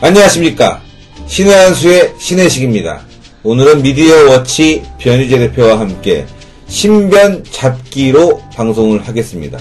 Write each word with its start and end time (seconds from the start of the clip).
안녕하십니까. 0.00 0.82
신의 1.26 1.54
한수의 1.54 2.14
신의식입니다. 2.18 3.00
오늘은 3.42 3.82
미디어 3.82 4.30
워치 4.30 4.82
변희재 4.98 5.38
대표와 5.38 5.78
함께 5.78 6.26
신변 6.66 7.44
잡기로 7.44 8.42
방송을 8.54 9.06
하겠습니다. 9.06 9.58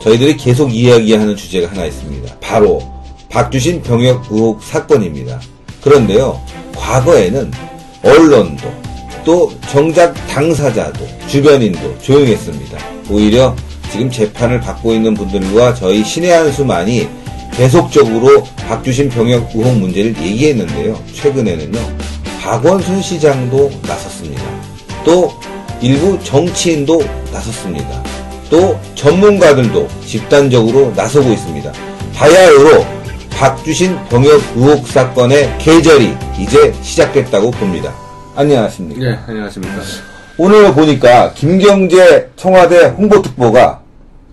저희들이 0.00 0.36
계속 0.36 0.72
이야기하는 0.72 1.34
주제가 1.34 1.70
하나 1.70 1.86
있습니다. 1.86 2.36
바로 2.40 2.82
박주신 3.30 3.82
병역 3.82 4.26
의혹 4.30 4.62
사건입니다. 4.62 5.40
그런데요, 5.82 6.40
과거에는 6.76 7.50
언론도 8.04 8.72
또 9.24 9.52
정작 9.70 10.14
당사자도 10.28 11.06
주변인도 11.26 11.98
조용했습니다. 12.00 12.78
오히려 13.10 13.56
지금 13.90 14.10
재판을 14.10 14.60
받고 14.60 14.92
있는 14.92 15.14
분들과 15.14 15.74
저희 15.74 16.04
신의 16.04 16.30
한수만이 16.30 17.08
계속적으로 17.58 18.44
박주신 18.68 19.08
병역 19.08 19.50
의혹 19.52 19.78
문제를 19.78 20.16
얘기했는데요. 20.16 20.96
최근에는요, 21.12 21.80
박원순 22.40 23.02
시장도 23.02 23.72
나섰습니다. 23.82 24.44
또 25.04 25.32
일부 25.80 26.16
정치인도 26.22 27.02
나섰습니다. 27.32 28.00
또 28.48 28.78
전문가들도 28.94 29.88
집단적으로 30.06 30.92
나서고 30.94 31.30
있습니다. 31.32 31.72
바야흐로 32.14 32.86
박주신 33.30 33.98
병역 34.08 34.40
의혹 34.54 34.86
사건의 34.86 35.52
계절이 35.58 36.14
이제 36.38 36.72
시작됐다고 36.80 37.50
봅니다. 37.50 37.92
안녕하십니까? 38.36 39.02
예, 39.02 39.18
안녕하십니까. 39.26 39.82
오늘 40.36 40.72
보니까 40.72 41.32
김경재 41.34 42.28
청와대 42.36 42.84
홍보특보가 42.84 43.80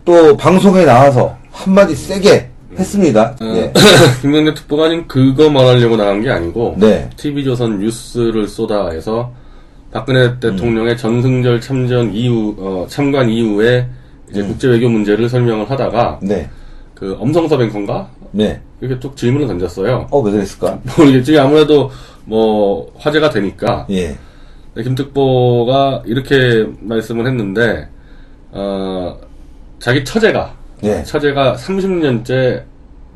또 0.06 0.38
방송에 0.38 0.86
나와서 0.86 1.36
한마디 1.52 1.96
세게 1.96 2.50
했습니다. 2.78 3.36
어, 3.42 3.46
예. 3.56 3.74
김명래 4.22 4.54
특보가 4.54 4.90
지금 4.90 5.08
그거 5.08 5.50
말하려고 5.50 5.98
나간 5.98 6.22
게 6.22 6.30
아니고, 6.30 6.76
네. 6.78 7.10
TV조선 7.18 7.80
뉴스를 7.80 8.48
쏟아 8.48 8.90
해서 8.90 9.32
박근혜 9.92 10.40
대통령의 10.40 10.98
전승절 10.98 11.62
참전 11.62 12.14
이후, 12.14 12.56
어, 12.60 12.86
참관 12.90 13.30
이후에 13.30 13.88
이제 14.30 14.44
국제 14.44 14.68
외교 14.68 14.90
문제를 14.90 15.30
설명을 15.30 15.70
하다가, 15.70 16.20
네. 16.22 16.50
그 16.94 17.16
엄성서 17.20 17.58
뱅컨가? 17.58 18.10
네. 18.32 18.62
이렇게 18.82 19.00
쭉 19.00 19.16
질문을 19.16 19.48
던졌어요. 19.48 20.08
어, 20.12 20.20
왜 20.20 20.32
그랬을까? 20.32 20.80
모르겠지. 20.98 21.38
아무래도 21.40 21.90
뭐 22.26 22.92
화제가 22.98 23.30
되니까, 23.30 23.86
예. 23.90 24.18
네, 24.74 24.84
김 24.84 24.96
특보가 24.96 26.04
이렇게 26.06 26.68
말씀을 26.82 27.28
했는데, 27.28 27.88
어, 28.52 29.18
자기 29.80 30.04
처제가, 30.04 30.54
네. 30.82 31.04
처제가 31.04 31.56
30년째 31.56 32.64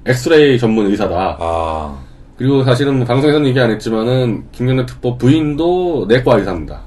엑스레이 0.06 0.58
전문 0.60 0.88
의사다. 0.88 1.38
아. 1.40 1.98
그리고 2.38 2.64
사실은 2.64 2.98
뭐 2.98 3.06
방송에서는 3.06 3.48
얘기 3.48 3.60
안 3.60 3.70
했지만은 3.70 4.46
김경래 4.52 4.86
특보 4.86 5.18
부인도 5.18 6.06
내과 6.08 6.38
의사입니다. 6.38 6.80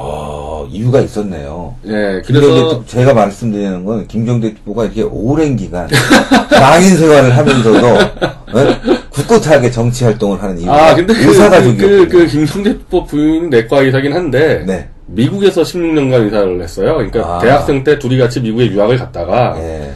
아, 0.00 0.66
이유가 0.70 1.00
있었네요. 1.00 1.74
예, 1.86 2.22
김경대 2.24 2.46
그래서 2.46 2.78
특- 2.80 2.86
제가 2.88 3.14
말씀드리는 3.14 3.84
건 3.84 4.06
김경대 4.06 4.54
특보가 4.54 4.84
이렇게 4.84 5.02
오랜 5.02 5.56
기간 5.56 5.88
장인 6.52 6.96
생활을 6.96 7.36
하면서도 7.36 7.86
어? 7.86 8.98
굳굳하게 9.10 9.70
정치 9.70 10.04
활동을 10.04 10.40
하는 10.42 10.58
이유가 10.58 10.90
아 10.90 10.94
근데 10.94 11.12
그, 11.14 11.20
의사 11.28 11.48
그, 11.48 11.56
가족이요. 11.56 11.76
그, 11.88 12.08
그 12.08 12.26
김경래 12.26 12.72
특보 12.74 13.04
부인 13.06 13.50
내과 13.50 13.80
의사긴 13.80 14.12
한데 14.12 14.62
네. 14.66 14.88
미국에서 15.06 15.62
16년간 15.62 16.24
의사를 16.24 16.62
했어요. 16.62 16.94
그러니까 16.94 17.36
아. 17.36 17.38
대학생 17.38 17.82
때 17.82 17.98
둘이 17.98 18.18
같이 18.18 18.40
미국에 18.40 18.66
유학을 18.66 18.98
갔다가 18.98 19.56
예. 19.58 19.90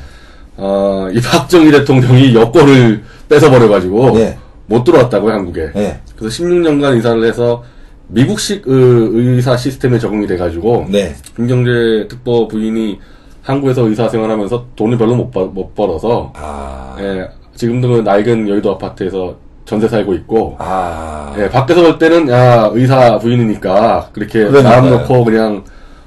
어, 0.64 1.08
이 1.12 1.20
박정희 1.20 1.72
대통령이 1.72 2.34
여권을 2.36 3.02
뺏어버려가지고 3.28 4.12
네. 4.12 4.38
못 4.66 4.84
들어왔다고요 4.84 5.32
한국에. 5.32 5.70
예. 5.74 5.98
그래서 6.16 6.42
16년간 6.44 6.94
의사를 6.94 7.24
해서 7.24 7.64
미국식 8.06 8.62
그 8.62 9.10
의사 9.12 9.56
시스템에 9.56 9.98
적응이 9.98 10.28
돼가지고 10.28 10.86
네. 10.88 11.14
김경재 11.34 12.06
특보 12.08 12.46
부인이 12.46 13.00
한국에서 13.42 13.88
의사 13.88 14.08
생활하면서 14.08 14.66
돈을 14.76 14.96
별로 14.98 15.16
못, 15.16 15.32
벌- 15.32 15.46
못 15.48 15.74
벌어서 15.74 16.32
아. 16.36 16.94
예, 17.00 17.26
지금도 17.56 17.88
그 17.88 17.96
낡은 18.02 18.48
여의도 18.48 18.70
아파트에서 18.70 19.34
전세 19.64 19.88
살고 19.88 20.14
있고 20.14 20.54
아. 20.60 21.34
예, 21.38 21.48
밖에서 21.48 21.82
볼 21.82 21.98
때는 21.98 22.28
야 22.28 22.70
의사 22.72 23.18
부인이니까 23.18 24.10
그렇게 24.12 24.44
그러니까요. 24.46 24.62
마음 24.82 24.90
놓고 24.90 25.24
그냥 25.24 25.64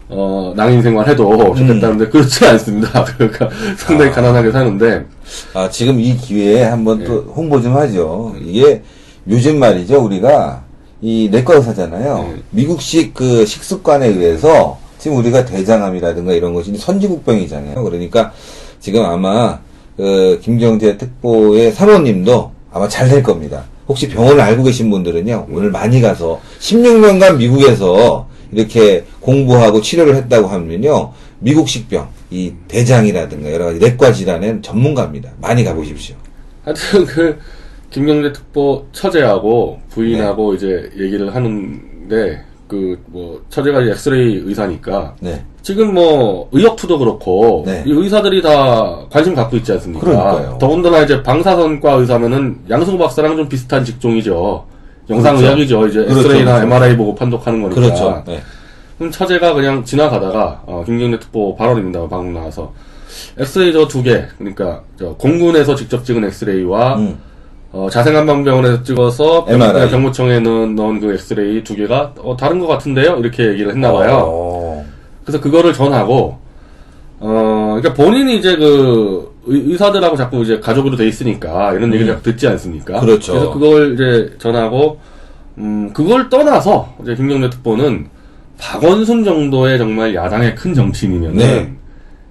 어 0.08 0.54
낭인 0.56 0.82
생활 0.82 1.08
해도 1.08 1.54
좋겠다는데 1.56 2.10
그렇지 2.10 2.46
않습니다. 2.46 3.04
그러니까 3.18 3.50
상당히 3.78 4.10
음. 4.10 4.12
아. 4.12 4.16
가난하게 4.16 4.52
사는데 4.52 5.06
아, 5.54 5.70
지금 5.70 6.00
이 6.00 6.16
기회에 6.16 6.64
한번 6.64 7.04
또 7.04 7.26
네. 7.26 7.32
홍보 7.34 7.60
좀 7.62 7.76
하죠. 7.76 8.36
이게 8.40 8.84
요즘 9.28 9.58
말이죠. 9.60 10.04
우리가 10.04 10.64
이 11.02 11.30
내과 11.32 11.56
의사잖아요. 11.56 12.18
네. 12.36 12.42
미국식 12.52 13.14
그 13.16 13.46
식습관에 13.46 14.08
의해서 14.08 14.78
지금 15.00 15.18
우리가 15.18 15.46
대장암이라든가 15.46 16.34
이런 16.34 16.54
것이 16.54 16.76
선진국병이잖아요. 16.78 17.84
그러니까 17.84 18.32
지금 18.80 19.04
아마 19.06 19.60
그 19.98 20.40
김경재 20.44 20.98
특보의 20.98 21.72
사모님도 21.72 22.52
아마 22.72 22.88
잘 22.88 23.10
될 23.10 23.24
겁니다. 23.24 23.64
혹시 23.88 24.08
병원을 24.10 24.42
알고 24.42 24.64
계신 24.64 24.90
분들은요. 24.90 25.48
오늘 25.52 25.72
많이 25.72 26.02
가서 26.02 26.40
16년간 26.60 27.38
미국에서 27.38 28.28
이렇게 28.56 29.06
공부하고 29.20 29.82
치료를 29.82 30.16
했다고 30.16 30.48
하면요. 30.48 31.12
미국 31.40 31.68
식 31.68 31.90
병, 31.90 32.08
이 32.32 32.54
대장이라든가 32.68 33.52
여러 33.52 33.66
가지 33.66 33.80
내과 33.80 34.12
질환의 34.12 34.62
전문가입니다. 34.62 35.32
많이 35.42 35.64
가보십시오. 35.64 36.16
하여튼 36.64 37.06
그 37.06 37.38
김경재 37.92 38.34
특보 38.34 38.88
처제하고 38.92 39.80
부인하고 39.90 40.52
네. 40.52 40.58
이제 40.58 40.90
얘기를 40.98 41.34
하는데 41.34 42.44
그 42.68 42.98
뭐 43.08 43.42
처제가 43.50 43.82
엑스레이 43.84 44.42
의사니까 44.44 45.16
네. 45.22 45.42
지금 45.62 45.94
뭐 45.94 46.50
의역투도 46.52 47.00
그렇고 47.00 47.64
네. 47.66 47.84
이 47.86 47.92
의사들이 47.92 48.42
다 48.42 49.06
관심 49.10 49.34
갖고 49.34 49.56
있지 49.58 49.72
않습니까? 49.72 50.06
그러니까요. 50.06 50.58
더군다나 50.60 51.02
이제 51.04 51.24
방사선과 51.24 51.94
의사면은 51.94 52.60
양승호 52.70 52.98
박사랑 52.98 53.38
좀 53.38 53.48
비슷한 53.48 53.86
직종이죠. 53.86 54.66
영상 55.10 55.36
그렇죠. 55.36 55.46
의학이죠. 55.46 55.88
이제 55.88 56.00
그렇죠, 56.06 56.20
엑스레이나 56.20 56.60
그렇죠. 56.60 56.66
MRI 56.76 56.98
보고 56.98 57.16
판독하는 57.16 57.62
거니까. 57.62 57.82
그렇죠. 57.82 58.24
네. 58.28 58.42
그럼 58.98 59.12
처제가 59.12 59.54
그냥 59.54 59.84
지나가다가 59.84 60.62
어, 60.66 60.84
김경재 60.86 61.20
특보 61.20 61.56
발언입니다. 61.56 62.08
방금 62.08 62.34
나와서 62.34 62.74
엑스레이 63.38 63.72
저 63.74 63.88
두 63.88 64.02
개. 64.04 64.26
그러니까 64.38 64.82
저 64.98 65.14
공군에서 65.16 65.76
직접 65.76 66.04
찍은 66.06 66.24
엑스레이와 66.26 66.96
음. 66.96 67.18
어, 67.72 67.88
자생한방병원에서 67.92 68.84
찍어서 68.84 69.46
MRI. 69.50 69.90
병무청에 69.90 70.40
넣은, 70.40 70.76
넣은 70.76 71.00
그 71.02 71.14
엑스레이 71.14 71.64
두 71.64 71.76
개가 71.76 72.14
어, 72.20 72.36
다른 72.38 72.60
것 72.60 72.68
같은데요? 72.68 73.18
이렇게 73.18 73.48
얘기를 73.48 73.72
했나 73.72 73.92
봐요. 73.92 74.24
어. 74.26 74.86
그래서 75.24 75.42
그거를 75.42 75.74
전하고 75.74 76.38
어 77.20 77.78
그러니까 77.80 77.94
본인이 77.94 78.38
이제 78.38 78.56
그 78.58 79.25
의, 79.48 79.78
사들하고 79.78 80.16
자꾸 80.16 80.44
이제 80.44 80.60
가족으로 80.60 80.96
돼 80.96 81.08
있으니까 81.08 81.74
이런 81.74 81.94
얘기를 81.94 82.14
자꾸 82.14 82.24
듣지 82.24 82.48
않습니까? 82.48 83.00
음. 83.00 83.06
그렇죠. 83.06 83.34
래서 83.34 83.52
그걸 83.52 83.94
이제 83.94 84.36
전하고 84.40 85.00
음 85.58 85.92
그걸 85.94 86.30
떠나서 86.30 86.94
이제 87.02 87.16
김경래 87.16 87.50
특보는 87.50 88.08
박원순 88.58 89.24
정도의 89.24 89.78
정말 89.78 90.16
야당의 90.16 90.56
큰 90.56 90.74
정치인이면은 90.74 91.38
네. 91.38 91.74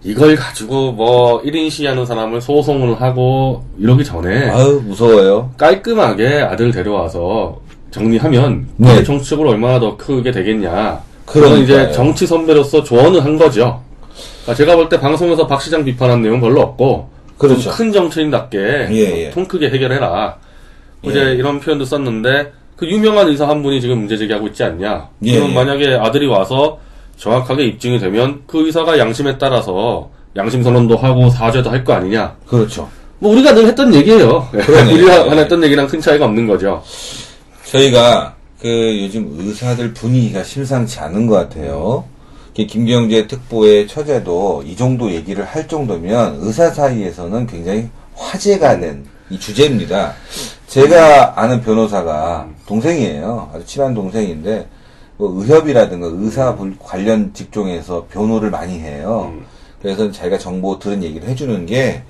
이걸 0.02 0.36
가지고 0.36 0.92
뭐 0.92 1.42
1인 1.42 1.70
시위하는 1.70 2.04
사람을 2.04 2.40
소송을 2.40 3.00
하고 3.00 3.64
이러기 3.78 4.04
전에 4.04 4.50
아유, 4.50 4.82
무서워요. 4.84 5.50
깔끔하게 5.56 6.42
아들 6.42 6.70
데려와서 6.70 7.58
정리하면 7.90 8.68
네. 8.76 9.02
정치적으로 9.02 9.50
얼마나 9.50 9.80
더 9.80 9.96
크게 9.96 10.30
되겠냐. 10.30 11.00
그건 11.24 11.60
이제 11.60 11.90
정치 11.92 12.26
선배로서 12.26 12.84
조언을 12.84 13.24
한 13.24 13.38
거죠. 13.38 13.80
그러니까 14.44 14.54
제가 14.54 14.76
볼 14.76 14.88
때 14.88 15.00
방송에서 15.00 15.46
박 15.46 15.60
시장 15.62 15.84
비판한 15.84 16.22
내용 16.22 16.40
별로 16.40 16.60
없고 16.60 17.08
그렇죠. 17.38 17.62
좀큰 17.62 17.92
정치인답게 17.92 18.58
예, 18.90 19.24
예. 19.26 19.30
통 19.30 19.44
크게 19.46 19.70
해결해라. 19.70 20.36
예. 21.06 21.10
이제 21.10 21.20
이런 21.34 21.60
표현도 21.60 21.84
썼는데 21.84 22.52
그 22.76 22.86
유명한 22.86 23.28
의사 23.28 23.48
한 23.48 23.62
분이 23.62 23.80
지금 23.80 23.98
문제 23.98 24.16
제기하고 24.16 24.46
있지 24.48 24.62
않냐. 24.62 25.08
예, 25.24 25.34
그럼 25.34 25.50
예. 25.50 25.54
만약에 25.54 25.94
아들이 25.94 26.26
와서 26.26 26.78
정확하게 27.16 27.64
입증이 27.66 27.98
되면 27.98 28.42
그 28.46 28.66
의사가 28.66 28.98
양심에 28.98 29.38
따라서 29.38 30.10
양심 30.36 30.62
선언도 30.62 30.96
하고 30.96 31.28
사죄도 31.30 31.70
할 31.70 31.84
거 31.84 31.92
아니냐. 31.94 32.36
그렇죠. 32.46 32.88
뭐 33.20 33.32
우리가 33.32 33.54
늘 33.54 33.66
했던 33.66 33.94
얘기예요. 33.94 34.48
우리가 34.92 35.30
했던 35.36 35.62
얘기랑 35.64 35.86
큰 35.86 36.00
차이가 36.00 36.24
없는 36.26 36.46
거죠. 36.46 36.82
저희가 37.70 38.34
그 38.60 38.68
요즘 39.02 39.34
의사들 39.38 39.92
분위기가 39.94 40.42
심상치 40.42 40.98
않은 41.00 41.26
것 41.26 41.34
같아요. 41.36 42.04
김경재 42.54 43.26
특보의 43.26 43.88
처제도 43.88 44.62
이 44.64 44.76
정도 44.76 45.10
얘기를 45.10 45.44
할 45.44 45.66
정도면 45.66 46.38
의사 46.40 46.70
사이에서는 46.70 47.46
굉장히 47.46 47.88
화제가 48.14 48.78
된 48.80 49.04
이 49.30 49.38
주제입니다. 49.40 50.12
제가 50.66 51.40
아는 51.40 51.62
변호사가 51.62 52.46
동생이에요. 52.66 53.50
아주 53.54 53.64
친한 53.64 53.94
동생인데 53.94 54.68
뭐 55.16 55.32
의협이라든가 55.42 56.08
의사 56.12 56.54
분- 56.54 56.76
관련 56.78 57.32
직종에서 57.32 58.06
변호를 58.10 58.50
많이 58.50 58.78
해요. 58.80 59.32
그래서 59.80 60.12
자기가 60.12 60.36
정보 60.36 60.78
들은 60.78 61.02
얘기를 61.02 61.26
해주는 61.26 61.64
게 61.64 62.02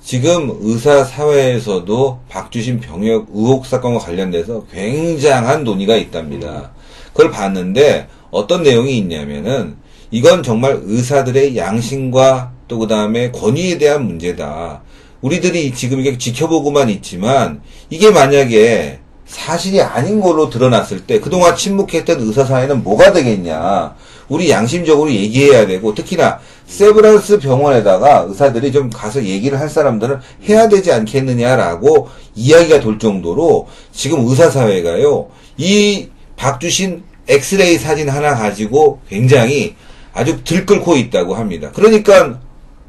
지금 0.00 0.50
의사 0.62 1.04
사회에서도 1.04 2.20
박주신 2.30 2.80
병역 2.80 3.26
의혹 3.34 3.66
사건과 3.66 4.00
관련돼서 4.00 4.64
굉장한 4.72 5.64
논의가 5.64 5.96
있답니다. 5.96 6.70
그걸 7.12 7.30
봤는데 7.30 8.08
어떤 8.30 8.62
내용이 8.62 8.96
있냐면은 8.96 9.76
이건 10.12 10.42
정말 10.42 10.80
의사들의 10.84 11.56
양심과 11.56 12.52
또 12.68 12.78
그 12.78 12.86
다음에 12.86 13.30
권위에 13.30 13.76
대한 13.76 14.06
문제다. 14.06 14.82
우리들이 15.20 15.74
지금 15.74 16.00
이게 16.00 16.16
지켜보고만 16.16 16.88
있지만 16.88 17.60
이게 17.90 18.10
만약에 18.10 18.98
사실이 19.26 19.80
아닌 19.80 20.20
걸로 20.20 20.50
드러났을 20.50 21.06
때 21.06 21.20
그동안 21.20 21.54
침묵했던 21.54 22.20
의사 22.20 22.44
사회는 22.44 22.82
뭐가 22.82 23.12
되겠냐. 23.12 23.94
우리 24.28 24.50
양심적으로 24.50 25.10
얘기해야 25.12 25.66
되고 25.66 25.94
특히나 25.94 26.40
세브란스 26.66 27.38
병원에다가 27.40 28.24
의사들이 28.28 28.72
좀 28.72 28.88
가서 28.90 29.22
얘기를 29.22 29.60
할 29.60 29.68
사람들은 29.68 30.18
해야 30.48 30.68
되지 30.68 30.92
않겠느냐라고 30.92 32.08
이야기가 32.34 32.80
돌 32.80 32.98
정도로 32.98 33.68
지금 33.92 34.26
의사 34.26 34.50
사회가요. 34.50 35.28
이 35.58 36.08
박주신 36.36 37.04
엑스레이 37.28 37.78
사진 37.78 38.08
하나 38.08 38.34
가지고 38.34 39.00
굉장히 39.08 39.76
아주 40.12 40.42
들끓고 40.44 40.96
있다고 40.96 41.34
합니다. 41.34 41.70
그러니까 41.74 42.38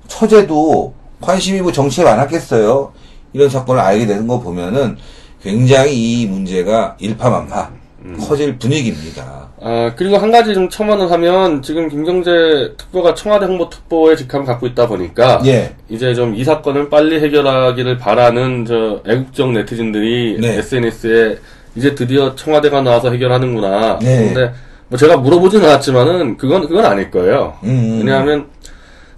처제도 0.07 0.93
관심이 1.21 1.61
뭐 1.61 1.71
정치에 1.71 2.03
많았겠어요. 2.03 2.91
이런 3.33 3.49
사건을 3.49 3.81
알게 3.81 4.05
되는 4.05 4.27
거 4.27 4.39
보면은 4.39 4.97
굉장히 5.41 6.21
이 6.21 6.27
문제가 6.27 6.95
일파만파 6.99 7.71
커질 8.19 8.57
분위기입니다. 8.57 9.47
아, 9.61 9.93
그리고 9.95 10.17
한 10.17 10.29
가지 10.29 10.53
좀 10.53 10.67
첨언을 10.69 11.09
하면, 11.09 11.61
지금 11.61 11.87
김경재 11.87 12.73
특보가 12.77 13.13
청와대 13.13 13.45
홍보특보의 13.45 14.17
직함을 14.17 14.45
갖고 14.45 14.67
있다 14.67 14.87
보니까, 14.87 15.41
예. 15.45 15.73
이제 15.87 16.13
좀 16.13 16.35
이 16.35 16.43
사건을 16.43 16.89
빨리 16.89 17.21
해결하기를 17.21 17.97
바라는 17.97 18.65
저 18.65 19.01
애국적 19.09 19.53
네티즌들이 19.53 20.37
네. 20.41 20.57
SNS에 20.57 21.37
이제 21.77 21.95
드디어 21.95 22.35
청와대가 22.35 22.81
나와서 22.81 23.09
해결하는구나. 23.09 23.99
네. 23.99 24.33
근데 24.33 24.53
뭐 24.89 24.97
제가 24.97 25.17
물어보진 25.17 25.63
않았지만은 25.63 26.37
그건 26.37 26.67
그건 26.67 26.85
아닐 26.85 27.09
거예요. 27.09 27.53
음. 27.63 27.97
왜냐하면 27.99 28.47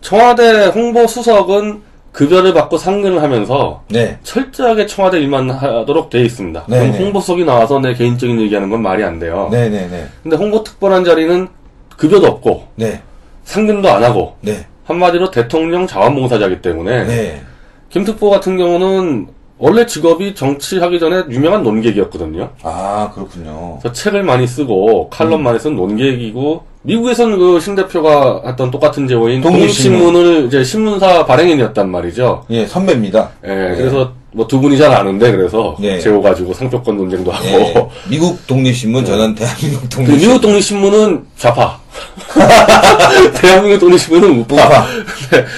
청와대 0.01 0.67
홍보 0.67 1.07
수석은 1.07 1.81
급여를 2.11 2.53
받고 2.53 2.77
상근을 2.77 3.21
하면서 3.21 3.83
네. 3.89 4.17
철저하게 4.23 4.85
청와대 4.85 5.19
일만 5.19 5.49
하도록 5.49 6.09
돼 6.09 6.21
있습니다. 6.21 6.65
네, 6.69 6.79
그럼 6.79 6.91
네. 6.93 6.97
홍보석이 6.97 7.43
나와서 7.43 7.79
내 7.79 7.93
개인적인 7.93 8.39
얘기하는 8.39 8.69
건 8.69 8.81
말이 8.81 9.03
안 9.03 9.19
돼요. 9.19 9.49
네네네. 9.51 10.07
근데 10.23 10.37
홍보특보란 10.37 11.03
자리는 11.03 11.47
급여도 11.97 12.27
없고 12.27 12.67
네. 12.75 13.01
상근도 13.43 13.89
안 13.89 14.03
하고 14.03 14.37
네. 14.39 14.65
한마디로 14.85 15.31
대통령 15.31 15.87
자원봉사자이기 15.87 16.61
때문에 16.61 17.03
네. 17.03 17.41
김특보 17.89 18.29
같은 18.29 18.57
경우는 18.57 19.27
원래 19.57 19.85
직업이 19.85 20.35
정치하기 20.35 20.99
전에 20.99 21.23
유명한 21.29 21.63
논객이었거든요. 21.63 22.49
아, 22.63 23.09
그렇군요. 23.13 23.79
그래서 23.81 23.93
책을 23.93 24.23
많이 24.23 24.45
쓰고 24.47 25.09
칼럼 25.09 25.43
많이 25.43 25.57
쓴 25.59 25.75
논객이고 25.75 26.63
미국에서는 26.81 27.37
그 27.39 27.59
신 27.59 27.73
대표가 27.75 28.41
했던 28.45 28.69
똑같은 28.69 29.07
독립신문. 29.07 29.41
독립신문을 29.41 30.45
이제 30.47 30.63
신문사 30.63 31.25
발행인이었단 31.25 31.89
말이죠. 31.89 32.45
예, 32.49 32.65
선배입니다. 32.67 33.29
예, 33.45 33.47
그래서 33.77 34.11
뭐 34.33 34.45
두 34.47 34.59
분이 34.59 34.77
잘 34.77 34.91
아는데 34.91 35.31
그래서 35.31 35.77
네. 35.79 35.97
제호 35.99 36.21
가지고 36.21 36.53
상표권 36.53 36.97
논쟁도 36.97 37.31
하고 37.31 37.47
예. 37.47 37.73
미국 38.09 38.45
독립신문, 38.45 39.05
저는 39.05 39.33
대한민국 39.35 39.81
그 39.83 39.89
독립신문. 39.89 40.19
미국 40.19 40.41
독립신문은 40.41 41.25
좌파. 41.37 41.79
대한민국 43.41 43.79
독립신문은 43.79 44.39
우파. 44.41 44.55
우파. 44.55 44.85
근데, 45.29 45.45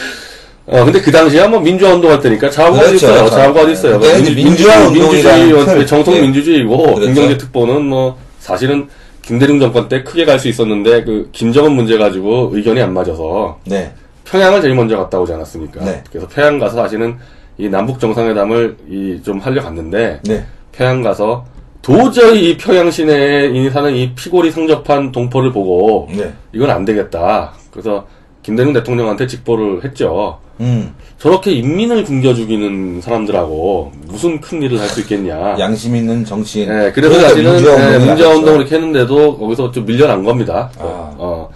어, 0.69 0.84
근데 0.84 1.00
그 1.00 1.10
당시에 1.12 1.48
뭐 1.48 1.60
민주화 1.62 1.94
운동할 1.94 2.19
때니까 2.19 2.48
어디 2.48 2.56
그렇죠. 2.58 2.96
있어요. 2.96 3.52
어디 3.52 3.72
있어요. 3.72 4.00
그때는 4.00 4.24
민- 4.24 4.31
이제 4.34 4.44
민주화 4.44 4.90
민주주의, 4.90 5.66
틀. 5.66 5.86
정통 5.86 6.16
예. 6.16 6.22
민주주의고, 6.22 6.78
그렇죠. 6.78 7.02
김경재 7.06 7.38
특보는 7.38 7.84
뭐, 7.86 8.18
사실은 8.40 8.88
김대중 9.22 9.60
정권 9.62 9.88
때 9.88 10.04
크게 10.04 10.25
갈 10.25 10.40
수 10.40 10.50
있었는데, 10.50 11.06
그, 11.06 11.30
김정은 11.31 11.72
문제 11.72 11.98
가지고 11.98 12.50
의견이 12.54 12.81
안 12.81 12.94
맞아서, 12.94 13.60
네. 13.66 13.94
평양을 14.25 14.62
제일 14.62 14.75
먼저 14.75 14.98
갔다 14.98 15.18
오지 15.19 15.31
않았습니까? 15.34 15.86
네. 15.86 16.04
그래서 16.12 16.28
평양 16.28 16.60
가서 16.60 16.75
사실은 16.75 17.16
이 17.58 17.69
남북 17.69 17.98
정상회담을 18.02 18.75
이 18.90 19.22
좀 19.24 19.40
하려 19.40 19.62
갔는데, 19.64 20.19
네. 20.25 20.46
평양 20.74 21.02
가서 21.02 21.46
도저히 21.81 22.50
이 22.50 22.58
평양 22.58 22.92
시내에 22.92 23.48
이 23.54 23.69
사는 23.69 23.96
이 23.96 24.12
피골이 24.16 24.52
성접한 24.52 25.14
동포를 25.14 25.54
보고 25.54 26.10
네. 26.12 26.34
이건 26.52 26.69
안 26.72 26.84
되겠다. 26.84 27.54
그래서 27.72 28.06
김대중 28.44 28.74
대통령한테 28.74 29.25
직보를 29.28 29.86
했죠. 29.86 30.40
음. 30.59 30.94
저렇게 31.18 31.51
인민을 31.51 32.04
굶겨 32.04 32.33
죽이는 32.33 33.01
사람들하고 33.01 33.92
무슨 34.07 34.39
큰 34.39 34.62
일을 34.62 34.80
할 34.80 34.88
수 34.88 35.01
있겠냐. 35.01 35.57
양심 35.59 35.95
있는 35.95 36.24
정치인. 36.25 36.69
예, 36.69 36.92
그래서 36.94 37.19
사실은 37.19 37.54
민주화 37.54 37.74
예, 37.74 37.75
운동이 37.77 38.06
민주화 38.06 38.15
나갔죠. 38.15 38.39
운동을 38.39 38.59
이렇게 38.62 38.75
했는데도 38.75 39.38
거기서 39.38 39.71
좀 39.71 39.86
밀려난 39.86 40.24
겁니다. 40.24 40.71
아. 40.80 41.13
어. 41.18 41.50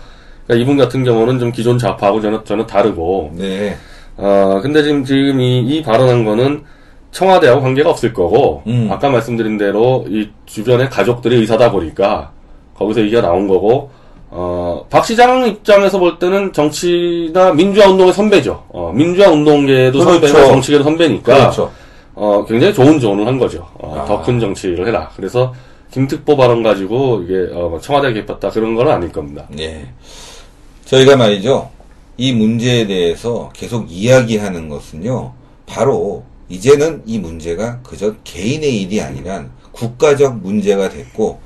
그러니까 0.47 0.63
이분 0.63 0.77
같은 0.77 1.03
경우는 1.03 1.39
좀 1.39 1.51
기존 1.51 1.77
좌파하고 1.77 2.21
저는, 2.21 2.39
저는 2.43 2.65
다르고, 2.67 3.31
네. 3.35 3.75
어, 4.17 4.59
근데 4.61 4.83
지금, 4.83 5.05
지금 5.05 5.39
이, 5.39 5.59
이 5.61 5.81
발언한 5.83 6.25
거는 6.25 6.63
청와대하고 7.11 7.61
관계가 7.61 7.89
없을 7.89 8.11
거고, 8.13 8.63
음. 8.67 8.87
아까 8.91 9.09
말씀드린 9.09 9.57
대로 9.57 10.05
이 10.09 10.29
주변의 10.45 10.89
가족들이 10.89 11.35
의사다 11.37 11.71
보니까, 11.71 12.31
거기서 12.75 13.01
얘기가 13.01 13.21
나온 13.21 13.47
거고, 13.47 13.91
어, 14.33 14.85
박 14.89 15.05
시장 15.05 15.45
입장에서 15.45 15.99
볼 15.99 16.17
때는 16.17 16.53
정치나 16.53 17.51
민주화 17.51 17.89
운동의 17.89 18.13
선배죠. 18.13 18.63
어, 18.69 18.91
민주화 18.95 19.29
운동계도 19.29 19.99
그렇죠. 19.99 20.11
선배고 20.13 20.47
정치계도 20.47 20.83
선배니까, 20.85 21.33
그렇죠. 21.33 21.71
어, 22.15 22.45
굉장히 22.47 22.73
좋은 22.73 22.97
조언을 22.97 23.27
한 23.27 23.37
거죠. 23.37 23.67
어, 23.73 23.99
아. 23.99 24.05
더큰 24.05 24.39
정치를 24.39 24.87
해라. 24.87 25.09
그래서 25.17 25.53
김특보 25.91 26.37
발언 26.37 26.63
가지고 26.63 27.21
이게 27.23 27.49
어, 27.53 27.77
청와대 27.81 28.13
개입했다 28.13 28.49
그런 28.51 28.75
건 28.75 28.87
아닐 28.87 29.11
겁니다. 29.11 29.45
네. 29.49 29.85
저희가 30.85 31.17
말이죠. 31.17 31.69
이 32.15 32.31
문제에 32.31 32.87
대해서 32.87 33.49
계속 33.53 33.91
이야기하는 33.91 34.69
것은요. 34.69 35.33
바로 35.65 36.23
이제는 36.47 37.01
이 37.05 37.19
문제가 37.19 37.79
그저 37.81 38.13
개인의 38.23 38.81
일이 38.81 39.01
아니라 39.01 39.45
국가적 39.71 40.37
문제가 40.37 40.87
됐고 40.89 41.39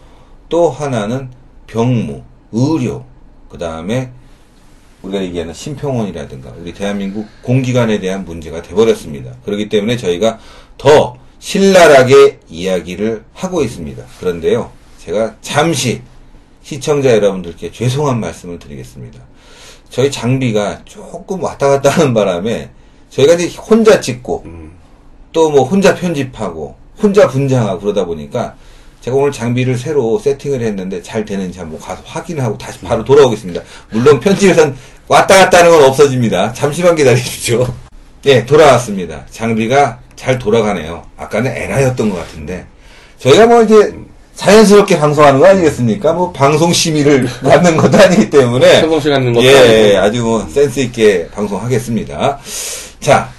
또 0.49 0.69
하나는 0.69 1.29
병무, 1.67 2.21
의료, 2.51 3.05
그 3.49 3.57
다음에 3.57 4.11
우리가 5.01 5.23
얘기하는 5.23 5.53
심평원이라든가 5.53 6.53
우리 6.59 6.73
대한민국 6.73 7.27
공기관에 7.41 7.99
대한 7.99 8.25
문제가 8.25 8.61
돼버렸습니다. 8.61 9.33
그렇기 9.45 9.69
때문에 9.69 9.97
저희가 9.97 10.39
더 10.77 11.17
신랄하게 11.39 12.39
이야기를 12.49 13.23
하고 13.33 13.61
있습니다. 13.61 14.03
그런데요, 14.19 14.71
제가 14.97 15.35
잠시 15.41 16.01
시청자 16.63 17.11
여러분들께 17.11 17.71
죄송한 17.71 18.19
말씀을 18.19 18.57
드리겠습니다. 18.57 19.19
저희 19.89 20.09
장비가 20.09 20.81
조금 20.85 21.43
왔다 21.43 21.69
갔다 21.69 21.89
하는 21.89 22.13
바람에 22.13 22.71
저희가 23.09 23.35
이제 23.35 23.55
혼자 23.57 24.01
찍고 24.01 24.43
음. 24.45 24.71
또뭐 25.31 25.63
혼자 25.63 25.93
편집하고 25.93 26.75
혼자 27.01 27.27
분장하고 27.27 27.81
그러다 27.81 28.05
보니까 28.05 28.55
제가 29.05 29.17
오늘 29.17 29.31
장비를 29.31 29.77
새로 29.77 30.17
세팅을 30.17 30.61
했는데 30.61 30.99
잘 31.03 31.23
되는지 31.23 31.59
한번 31.59 31.79
가서 31.79 32.01
확인하고 32.05 32.57
다시 32.57 32.79
바로 32.79 33.03
돌아오겠습니다. 33.03 33.61
물론 33.91 34.19
편집에선 34.19 34.75
왔다 35.07 35.37
갔다 35.37 35.59
하는 35.59 35.69
건 35.69 35.83
없어집니다. 35.83 36.53
잠시만 36.53 36.95
기다려 36.95 37.15
주십시오. 37.15 37.67
예, 38.25 38.43
돌아왔습니다. 38.47 39.23
장비가 39.29 39.99
잘 40.15 40.39
돌아가네요. 40.39 41.05
아까는 41.17 41.55
에라였던 41.55 42.09
것 42.09 42.15
같은데 42.15 42.65
저희가 43.19 43.45
뭐 43.45 43.61
이제 43.61 43.93
자연스럽게 44.33 44.97
방송하는 44.97 45.39
거 45.39 45.45
아니겠습니까? 45.45 46.13
뭐 46.13 46.31
방송 46.31 46.73
심의를 46.73 47.27
받는 47.45 47.77
것도 47.77 47.99
아니기 47.99 48.31
때문에 48.31 48.81
시간 48.99 49.21
있는 49.21 49.33
것도 49.33 49.45
예, 49.45 49.97
아니고. 49.97 49.99
아주 49.99 50.23
뭐 50.23 50.47
센스 50.49 50.79
있게 50.79 51.27
방송하겠습니다. 51.27 52.39
자, 53.01 53.29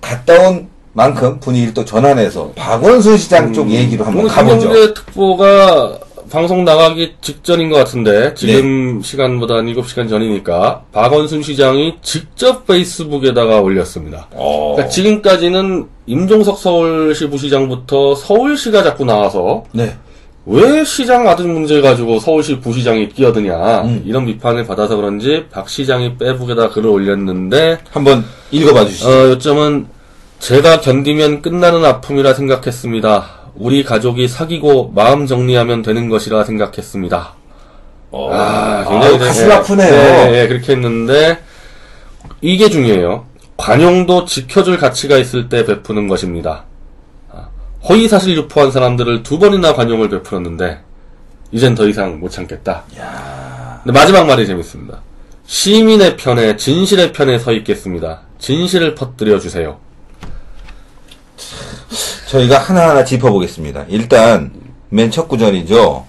갔다 0.00 0.34
온 0.40 0.68
만큼 0.92 1.38
분위기를 1.40 1.74
또 1.74 1.84
전환해서 1.84 2.52
박원순 2.56 3.16
시장 3.16 3.52
쪽 3.52 3.70
얘기로 3.70 4.04
한번 4.04 4.26
가보죠. 4.26 4.58
김경재 4.58 4.94
특보가 4.94 5.98
방송 6.30 6.64
나가기 6.64 7.14
직전인 7.20 7.70
것 7.70 7.76
같은데 7.76 8.34
지금 8.34 8.98
네. 8.98 9.02
시간보다 9.02 9.56
한 9.56 9.66
7시간 9.66 10.08
전이니까 10.08 10.84
박원순 10.92 11.42
시장이 11.42 11.96
직접 12.02 12.66
페이스북에다가 12.66 13.60
올렸습니다. 13.60 14.28
어, 14.32 14.74
그러니까 14.76 14.90
지금까지는 14.90 15.88
임종석 16.06 16.58
서울시 16.58 17.28
부시장부터 17.28 18.14
서울시가 18.14 18.84
자꾸 18.84 19.04
나와서 19.04 19.64
네, 19.72 19.96
왜 20.46 20.84
시장 20.84 21.28
아들 21.28 21.46
문제 21.46 21.80
가지고 21.80 22.20
서울시 22.20 22.60
부시장이 22.60 23.08
끼어드냐 23.08 23.82
음. 23.82 24.02
이런 24.06 24.24
비판을 24.24 24.66
받아서 24.66 24.96
그런지 24.96 25.46
박 25.50 25.68
시장이 25.68 26.16
페북에다 26.16 26.70
글을 26.70 26.88
올렸는데 26.90 27.78
한번 27.90 28.24
읽어봐 28.52 28.84
주시죠. 28.86 29.08
어, 29.08 29.28
요점은 29.30 29.86
제가 30.40 30.80
견디면 30.80 31.42
끝나는 31.42 31.84
아픔이라 31.84 32.32
생각했습니다. 32.32 33.40
우리 33.54 33.84
가족이 33.84 34.26
사귀고 34.26 34.92
마음 34.94 35.26
정리하면 35.26 35.82
되는 35.82 36.08
것이라 36.08 36.44
생각했습니다. 36.44 37.34
아, 38.12 38.84
아유, 38.88 39.18
가슴 39.18 39.48
네, 39.48 39.54
아프네요. 39.54 39.90
네, 39.90 40.30
네, 40.30 40.48
그렇게 40.48 40.72
했는데 40.72 41.38
이게 42.40 42.70
중요해요. 42.70 43.26
관용도 43.58 44.24
지켜줄 44.24 44.78
가치가 44.78 45.18
있을 45.18 45.50
때 45.50 45.66
베푸는 45.66 46.08
것입니다. 46.08 46.64
아, 47.30 47.48
허위 47.88 48.08
사실 48.08 48.34
유포한 48.34 48.72
사람들을 48.72 49.22
두 49.22 49.38
번이나 49.38 49.74
관용을 49.74 50.08
베풀었는데 50.08 50.80
이젠 51.52 51.74
더 51.74 51.86
이상 51.86 52.18
못 52.18 52.30
참겠다. 52.30 52.84
근데 53.84 53.92
마지막 53.92 54.26
말이 54.26 54.46
재밌습니다. 54.46 55.02
시민의 55.44 56.16
편에 56.16 56.56
진실의 56.56 57.12
편에 57.12 57.38
서 57.38 57.52
있겠습니다. 57.52 58.22
진실을 58.38 58.94
퍼뜨려 58.94 59.38
주세요. 59.38 59.78
저희가 62.30 62.58
하나하나 62.58 63.04
짚어보겠습니다. 63.04 63.86
일단 63.88 64.52
맨 64.88 65.10
첫 65.10 65.26
구절이죠. 65.28 66.06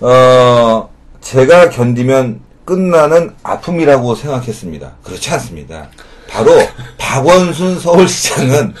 어, 0.00 0.90
제가 1.20 1.70
견디면 1.70 2.40
끝나는 2.64 3.34
아픔이라고 3.42 4.14
생각했습니다. 4.16 4.96
그렇지 5.04 5.30
않습니다. 5.30 5.88
바로 6.28 6.52
박원순 6.98 7.78
서울시장은 7.78 8.74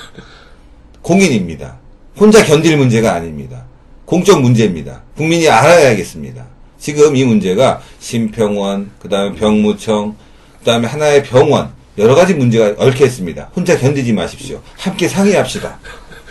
공인입니다. 1.02 1.76
혼자 2.18 2.44
견딜 2.44 2.76
문제가 2.76 3.12
아닙니다. 3.14 3.64
공적 4.04 4.40
문제입니다. 4.40 5.02
국민이 5.16 5.48
알아야겠습니다. 5.48 6.44
지금 6.78 7.14
이 7.14 7.24
문제가 7.24 7.80
심평원, 8.00 8.90
그 8.98 9.08
다음에 9.08 9.34
병무청, 9.36 10.16
그 10.58 10.64
다음에 10.64 10.88
하나의 10.88 11.22
병원, 11.22 11.70
여러 11.98 12.14
가지 12.14 12.34
문제가 12.34 12.82
얽혀 12.82 13.04
있습니다. 13.04 13.50
혼자 13.54 13.78
견디지 13.78 14.12
마십시오. 14.12 14.60
함께 14.78 15.06
상의합시다. 15.06 15.78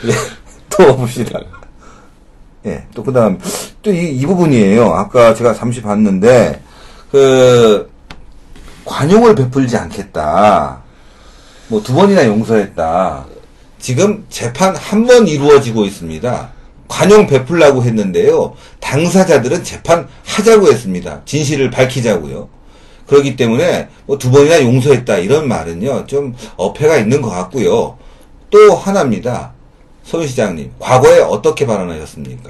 예, 0.05 0.11
또 0.69 0.95
봅시다. 0.95 1.39
예, 2.65 2.83
또 2.93 3.03
그 3.03 3.13
다음, 3.13 3.39
또 3.81 3.91
이, 3.91 4.09
이 4.09 4.25
부분이에요. 4.25 4.91
아까 4.93 5.33
제가 5.33 5.53
잠시 5.53 5.81
봤는데, 5.81 6.61
그, 7.11 7.89
관용을 8.85 9.35
베풀지 9.35 9.77
않겠다. 9.77 10.81
뭐 11.67 11.81
두 11.83 11.93
번이나 11.93 12.25
용서했다. 12.25 13.25
지금 13.79 14.25
재판 14.29 14.75
한 14.75 15.05
번 15.05 15.27
이루어지고 15.27 15.85
있습니다. 15.85 16.49
관용 16.87 17.27
베풀라고 17.27 17.83
했는데요. 17.83 18.55
당사자들은 18.79 19.63
재판 19.63 20.07
하자고 20.25 20.67
했습니다. 20.71 21.21
진실을 21.25 21.69
밝히자고요. 21.69 22.49
그렇기 23.07 23.35
때문에 23.35 23.87
뭐 24.07 24.17
두 24.17 24.31
번이나 24.31 24.61
용서했다 24.63 25.17
이런 25.19 25.47
말은요 25.47 26.07
좀 26.07 26.35
어폐가 26.57 26.97
있는 26.97 27.21
것 27.21 27.29
같고요. 27.29 27.97
또 28.49 28.75
하나입니다. 28.75 29.53
서울시장님 30.09 30.71
과거에 30.79 31.19
어떻게 31.19 31.67
발언하셨습니까? 31.67 32.49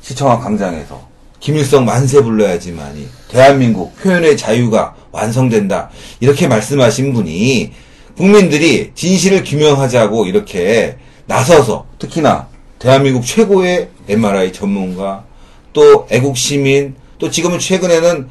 시청학 0.00 0.42
광장에서 0.42 1.06
김일성 1.38 1.84
만세 1.84 2.20
불러야지만이 2.20 3.06
대한민국 3.28 3.96
표현의 3.96 4.36
자유가 4.36 4.94
완성된다 5.12 5.90
이렇게 6.18 6.48
말씀하신 6.48 7.12
분이 7.12 7.72
국민들이 8.16 8.90
진실을 8.94 9.44
규명하자고 9.44 10.26
이렇게 10.26 10.96
나서서 11.26 11.86
특히나 11.98 12.48
대한민국 12.80 13.24
최고의 13.24 13.88
MRI 14.08 14.52
전문가 14.52 15.24
또 15.72 16.06
애국 16.10 16.36
시민 16.36 16.96
또 17.18 17.30
지금은 17.30 17.58
최근에는 17.60 18.28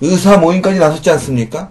의사 0.00 0.36
모임까지 0.36 0.78
나섰지 0.78 1.10
않습니까? 1.10 1.70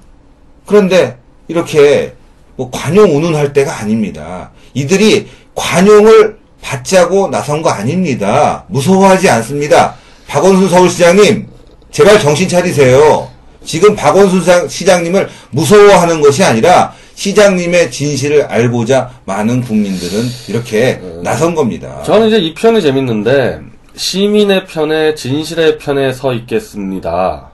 그런데 0.65 1.17
이렇게 1.47 2.15
뭐 2.55 2.71
관용 2.71 3.15
운운할 3.15 3.53
때가 3.53 3.79
아닙니다. 3.79 4.51
이들이 4.73 5.27
관용을 5.57 6.37
받자고 6.61 7.27
나선 7.29 7.61
거 7.61 7.69
아닙니다. 7.69 8.63
무서워하지 8.69 9.27
않습니다. 9.29 9.95
박원순 10.27 10.69
서울시장님, 10.69 11.47
제발 11.91 12.19
정신 12.19 12.47
차리세요. 12.47 13.27
지금 13.65 13.95
박원순 13.95 14.39
시장- 14.41 14.67
시장님을 14.67 15.27
무서워하는 15.51 16.21
것이 16.21 16.43
아니라 16.43 16.93
시장님의 17.15 17.89
진실을 17.91 18.43
알고자 18.43 19.09
많은 19.25 19.61
국민들은 19.61 20.23
이렇게 20.47 21.01
나선 21.23 21.55
겁니다. 21.55 22.01
저는 22.05 22.27
이제 22.27 22.37
이 22.37 22.53
편이 22.53 22.81
재밌는데 22.81 23.59
시민의 23.95 24.65
편에 24.67 25.15
진실의 25.15 25.79
편에 25.79 26.13
서 26.13 26.33
있겠습니다. 26.33 27.49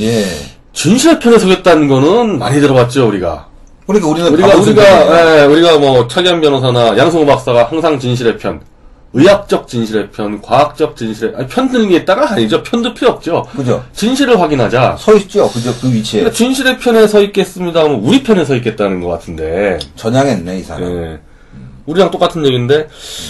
예. 0.00 0.24
진실의 0.72 1.20
편에 1.20 1.38
서겠다는 1.38 1.86
거는 1.86 2.38
많이 2.38 2.60
들어봤죠 2.60 3.06
우리가. 3.06 3.46
그러니까 3.86 4.08
우리는 4.08 4.32
우리가 4.32 4.56
우리가. 4.56 5.40
예, 5.40 5.44
우리가 5.44 5.78
뭐 5.78 6.08
차기현 6.08 6.40
변호사나 6.40 6.96
양승호 6.96 7.26
박사가 7.26 7.64
항상 7.64 7.98
진실의 7.98 8.38
편, 8.38 8.60
의학적 9.12 9.68
진실의 9.68 10.10
편, 10.10 10.40
과학적 10.40 10.96
진실의 10.96 11.34
아니, 11.36 11.46
편 11.46 11.70
드는 11.70 11.88
게 11.88 12.04
따라 12.04 12.30
아니죠. 12.32 12.62
편도 12.62 12.94
필요 12.94 13.10
없죠. 13.10 13.46
그죠? 13.54 13.84
진실을 13.92 14.40
확인하자. 14.40 14.96
서 14.98 15.14
있죠. 15.16 15.50
그죠? 15.50 15.72
그 15.80 15.92
위치에 15.92 16.20
그러니까 16.20 16.36
진실의 16.36 16.78
편에 16.78 17.06
서 17.06 17.20
있겠습니다 17.22 17.80
하면 17.84 18.00
우리 18.00 18.22
편에 18.22 18.44
서 18.44 18.54
있겠다는 18.56 19.00
것 19.00 19.08
같은데. 19.08 19.78
전향했네 19.96 20.58
이 20.58 20.62
사람. 20.62 20.82
예. 20.84 21.18
우리랑 21.86 22.10
똑같은 22.10 22.44
얘기인데 22.46 22.88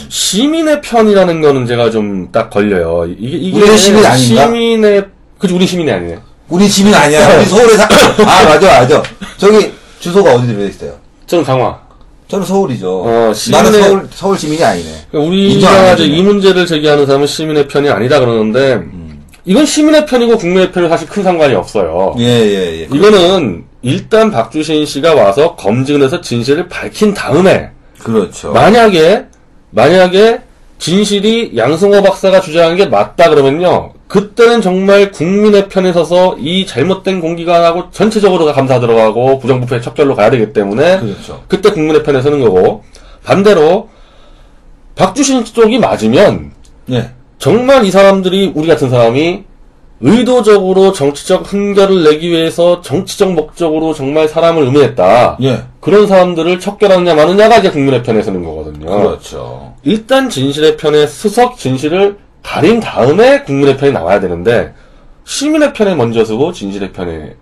시민의 0.08 0.80
편이라는 0.82 1.40
거는 1.40 1.66
제가 1.66 1.90
좀 1.90 2.30
딱 2.30 2.48
걸려요. 2.50 3.04
이게 3.18 3.36
이게 3.36 3.58
우리는 3.58 3.76
시민 3.76 4.06
아닌가? 4.06 4.44
시민의 4.44 5.04
그지 5.38 5.52
우리 5.52 5.66
시민이 5.66 5.90
아니네. 5.90 6.18
우리 6.48 6.68
지민 6.68 6.94
아니야. 6.94 7.36
우리 7.36 7.44
서울에 7.46 7.76
사. 7.76 7.82
아 8.24 8.44
맞아 8.44 8.80
맞아. 8.80 9.02
저기 9.38 9.72
주소가 10.04 10.34
어디 10.34 10.46
들어 10.46 10.64
있어요? 10.66 10.92
저는 11.26 11.44
강화. 11.44 11.78
저는 12.28 12.44
서울이죠. 12.46 13.02
어, 13.02 13.06
나는 13.08 13.32
시민의- 13.32 13.82
서울 13.82 14.08
서울 14.12 14.38
시민이 14.38 14.62
아니네. 14.62 14.90
그러니까 15.10 15.30
우리가. 15.30 15.92
이제 15.94 16.04
이 16.04 16.22
문제를 16.22 16.66
제기하는 16.66 17.06
사람은 17.06 17.26
시민의 17.26 17.68
편이 17.68 17.88
아니다 17.88 18.20
그러는데 18.20 18.82
이건 19.46 19.64
시민의 19.64 20.04
편이고 20.06 20.36
국민의 20.38 20.72
편이 20.72 20.88
사실 20.88 21.08
큰 21.08 21.22
상관이 21.22 21.54
없어요. 21.54 22.14
예 22.18 22.24
예 22.24 22.80
예. 22.82 22.88
이거는 22.96 23.64
일단 23.82 24.30
박주신 24.30 24.84
씨가 24.86 25.14
와서 25.14 25.54
검증을 25.56 26.02
해서 26.04 26.20
진실을 26.20 26.68
밝힌 26.68 27.14
다음에 27.14 27.70
그렇죠. 28.02 28.52
만약에 28.52 29.24
만약에 29.70 30.40
진실이 30.78 31.52
양승호 31.56 32.02
박사가 32.02 32.40
주장한 32.40 32.76
게 32.76 32.86
맞다 32.86 33.30
그러면요. 33.30 33.92
그때는 34.08 34.60
정말 34.60 35.10
국민의 35.10 35.68
편에 35.68 35.92
서서 35.92 36.36
이 36.38 36.66
잘못된 36.66 37.20
공기관하고 37.20 37.90
전체적으로 37.90 38.46
다 38.46 38.52
감사 38.52 38.78
들어가고 38.80 39.38
부정부패 39.38 39.80
척결로 39.80 40.14
가야 40.14 40.30
되기 40.30 40.52
때문에 40.52 41.00
그렇죠. 41.00 41.42
그때 41.48 41.70
국민의 41.70 42.02
편에 42.02 42.20
서는 42.22 42.40
거고 42.40 42.84
반대로 43.24 43.88
박주신 44.94 45.44
쪽이 45.44 45.78
맞으면 45.78 46.52
예. 46.90 47.10
정말 47.38 47.84
이 47.84 47.90
사람들이 47.90 48.52
우리 48.54 48.68
같은 48.68 48.90
사람이 48.90 49.44
의도적으로 50.00 50.92
정치적 50.92 51.52
흥결을 51.52 52.04
내기 52.04 52.28
위해서 52.30 52.80
정치적 52.82 53.32
목적으로 53.32 53.94
정말 53.94 54.28
사람을 54.28 54.62
음해했다. 54.64 55.38
예. 55.42 55.62
그런 55.80 56.06
사람들을 56.06 56.60
척결하느냐 56.60 57.14
마느냐가 57.14 57.58
이제 57.58 57.70
국민의 57.70 58.02
편에 58.02 58.22
서는 58.22 58.44
거거든요. 58.44 58.86
그렇죠. 58.86 59.73
일단 59.84 60.30
진실의 60.30 60.76
편에 60.76 61.06
수석 61.06 61.58
진실을 61.58 62.16
가린 62.42 62.80
다음에 62.80 63.42
국민의 63.42 63.76
편이 63.76 63.92
나와야 63.92 64.20
되는데 64.20 64.72
시민의 65.24 65.72
편에 65.72 65.94
먼저 65.94 66.24
서고 66.24 66.52
진실의 66.52 66.92
편에 66.92 67.34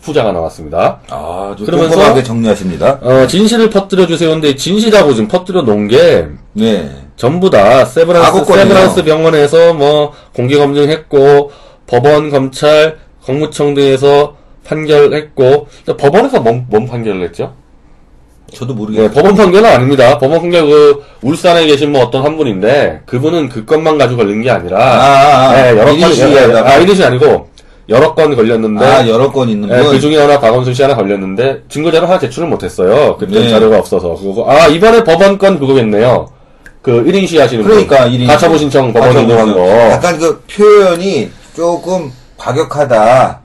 후자가 0.00 0.32
나왔습니다. 0.32 1.00
아주 1.10 1.64
그러면서- 1.66 2.22
정리하십니다. 2.24 2.98
어, 3.02 3.26
진실을 3.26 3.70
퍼뜨려 3.70 4.06
주세요. 4.06 4.30
근데 4.30 4.56
진실하고 4.56 5.12
지금 5.12 5.28
퍼뜨려 5.28 5.62
놓은 5.62 5.88
게 5.88 6.26
예. 6.60 6.90
전부 7.16 7.50
다 7.50 7.84
세브란스. 7.84 8.44
세브란스 8.64 9.04
병원에서 9.04 9.74
뭐 9.74 10.12
공개 10.34 10.56
검증했고 10.56 11.52
법원, 11.86 12.30
검찰, 12.30 12.96
병무청 13.24 13.74
등에서 13.74 14.36
판결했고 14.64 15.66
근데 15.84 15.96
법원에서 16.02 16.40
뭔, 16.40 16.64
뭔 16.70 16.86
판결을 16.86 17.22
했죠? 17.24 17.54
저도 18.54 18.72
네, 18.74 18.78
모르겠어요. 18.78 19.10
법원 19.10 19.34
판결은 19.34 19.68
아닙니다. 19.70 20.18
법원 20.18 20.40
판결 20.40 20.66
그 20.66 21.02
울산에 21.22 21.66
계신 21.66 21.92
뭐 21.92 22.02
어떤 22.02 22.24
한 22.24 22.36
분인데 22.36 23.02
그분은 23.06 23.48
그 23.48 23.64
건만 23.64 23.98
가지고 23.98 24.18
걸린 24.22 24.42
게 24.42 24.50
아니라 24.50 24.78
아, 24.78 24.82
아, 24.84 25.48
아. 25.50 25.54
네, 25.62 25.70
여러 25.70 25.84
건 25.86 25.94
이니시 25.94 26.22
하다가. 26.22 26.70
아 26.70 26.76
이니시 26.78 27.04
아니고 27.04 27.48
여러 27.88 28.14
건 28.14 28.36
걸렸는데 28.36 28.84
아 28.84 29.06
여러 29.08 29.30
건 29.32 29.48
있는 29.48 29.68
네, 29.68 29.82
분. 29.82 29.92
그 29.92 30.00
중에 30.00 30.16
하나 30.18 30.38
박원순 30.38 30.74
씨 30.74 30.82
하나 30.82 30.94
걸렸는데 30.94 31.62
증거자료 31.68 32.06
하나 32.06 32.18
제출을 32.18 32.48
못했어요. 32.48 33.16
그때 33.18 33.40
네. 33.40 33.48
자료가 33.50 33.78
없어서 33.78 34.14
그거 34.14 34.46
아 34.50 34.66
이번에 34.68 35.04
법원 35.04 35.38
건 35.38 35.58
그거겠네요. 35.58 36.28
그 36.82 37.04
1인 37.04 37.26
시 37.26 37.38
하시는 37.38 37.62
그러니까 37.64 38.04
분. 38.08 38.26
가처분 38.26 38.58
신청 38.58 38.92
법원 38.92 39.12
신청. 39.12 39.52
거. 39.52 39.68
약간 39.90 40.18
그 40.18 40.42
표현이 40.50 41.30
조금 41.54 42.10
과격하다. 42.36 43.39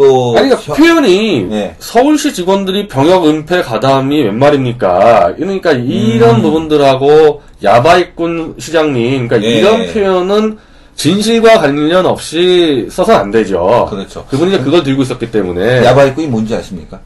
또 0.00 0.34
아니, 0.38 0.48
그러니까 0.48 0.56
혀- 0.56 0.74
표현이 0.74 1.42
네. 1.50 1.74
서울시 1.78 2.32
직원들이 2.32 2.88
병역 2.88 3.26
은폐 3.26 3.60
가담이 3.60 4.22
웬 4.22 4.38
말입니까? 4.38 5.34
그러니까 5.36 5.72
이런 5.72 6.36
음. 6.36 6.42
부분들하고 6.42 7.42
야바이꾼 7.62 8.54
시장님, 8.58 9.28
그러니까 9.28 9.46
예. 9.48 9.58
이런 9.58 9.86
표현은 9.92 10.56
진실과 10.94 11.58
관련 11.58 12.06
없이 12.06 12.86
써서 12.90 13.12
안 13.14 13.30
되죠. 13.30 13.86
그렇죠. 13.90 14.24
그분이 14.30 14.54
이제 14.54 14.62
그걸 14.62 14.82
들고 14.82 15.02
있었기 15.02 15.30
때문에. 15.30 15.84
야바이꾼이 15.84 16.26
뭔지 16.28 16.54
아십니까? 16.54 16.98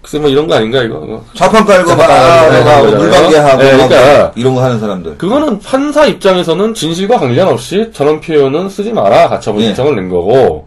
글쎄 0.00 0.18
뭐 0.18 0.28
이런 0.30 0.46
거 0.48 0.54
아닌가 0.54 0.82
이거. 0.82 1.22
좌판 1.34 1.64
깔고 1.66 1.90
막, 1.90 1.96
좌판 1.98 2.08
깔고, 2.50 2.68
아, 2.70 2.74
막 2.82 2.90
네, 2.90 2.96
물방개하고 2.96 3.62
네, 3.62 3.76
막 3.76 3.88
그러니까. 3.88 4.32
이런 4.36 4.54
거 4.54 4.62
하는 4.64 4.80
사람들. 4.80 5.18
그거는 5.18 5.60
판사 5.60 6.06
입장에서는 6.06 6.72
진실과 6.74 7.18
관련 7.18 7.48
없이 7.48 7.88
저런 7.92 8.20
표현은 8.20 8.68
쓰지 8.70 8.90
마라 8.92 9.28
가처분 9.28 9.60
예. 9.62 9.66
신청을 9.66 9.96
낸 9.96 10.08
거고 10.08 10.66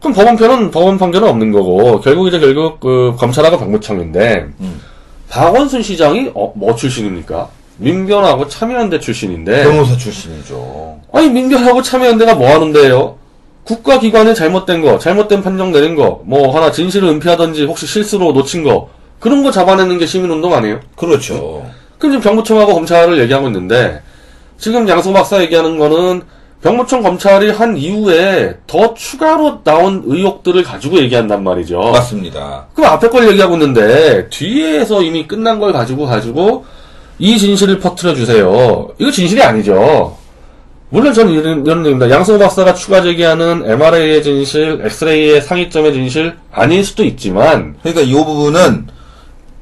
그럼 0.00 0.12
법원 0.12 0.36
편은 0.36 0.70
법원 0.70 0.98
판결은 0.98 1.28
없는 1.28 1.52
거고 1.52 2.00
결국 2.00 2.28
이제 2.28 2.38
결국 2.38 2.80
그 2.80 3.14
검찰하고 3.18 3.58
병무청인데 3.58 4.46
음. 4.60 4.80
박원순 5.28 5.82
시장이 5.82 6.30
어, 6.34 6.52
뭐 6.54 6.74
출신입니까? 6.74 7.48
민변하고 7.78 8.48
참여연대 8.48 9.00
출신인데 9.00 9.64
변호사 9.64 9.96
출신이죠. 9.96 11.00
아니 11.12 11.28
민변하고 11.28 11.82
참여연대가 11.82 12.34
뭐 12.34 12.50
하는데요? 12.50 13.16
국가기관에 13.64 14.32
잘못된 14.32 14.80
거, 14.80 14.98
잘못된 14.98 15.42
판정 15.42 15.72
내린 15.72 15.94
거, 15.94 16.22
뭐 16.24 16.54
하나 16.54 16.72
진실을 16.72 17.08
은폐하든지 17.10 17.64
혹시 17.64 17.86
실수로 17.86 18.32
놓친 18.32 18.64
거 18.64 18.88
그런 19.20 19.42
거 19.42 19.50
잡아내는 19.50 19.98
게 19.98 20.06
시민운동 20.06 20.54
아니에요? 20.54 20.80
그렇죠. 20.96 21.66
그럼 21.98 22.12
지금 22.12 22.20
병무청하고 22.20 22.74
검찰을 22.74 23.18
얘기하고 23.20 23.48
있는데 23.48 24.00
지금 24.58 24.88
양승 24.88 25.12
박사 25.12 25.40
얘기하는 25.42 25.78
거는 25.78 26.22
병무청 26.62 27.02
검찰이 27.02 27.50
한 27.50 27.76
이후에 27.76 28.56
더 28.66 28.92
추가로 28.94 29.62
나온 29.62 30.02
의혹들을 30.04 30.62
가지고 30.64 30.98
얘기한단 30.98 31.44
말이죠. 31.44 31.78
맞습니다. 31.78 32.66
그럼 32.74 32.92
앞에 32.92 33.08
걸 33.08 33.28
얘기하고 33.28 33.54
있는데 33.54 34.28
뒤에서 34.28 35.02
이미 35.02 35.26
끝난 35.26 35.60
걸 35.60 35.72
가지고 35.72 36.06
가지고 36.06 36.64
이 37.18 37.38
진실을 37.38 37.78
퍼뜨려 37.78 38.14
주세요. 38.14 38.88
이거 38.98 39.10
진실이 39.10 39.40
아니죠. 39.40 40.16
물론 40.90 41.12
저는 41.12 41.32
이런, 41.32 41.66
이런 41.66 41.78
얘기입니다. 41.80 42.10
양승호 42.10 42.38
박사가 42.38 42.74
추가 42.74 43.02
제기하는 43.02 43.62
MRI의 43.64 44.22
진실, 44.22 44.80
엑스레이의 44.82 45.42
상위점의 45.42 45.92
진실 45.92 46.34
아닐 46.50 46.84
수도 46.84 47.04
있지만 47.04 47.76
그러니까 47.82 48.02
이 48.02 48.12
부분은 48.12 48.86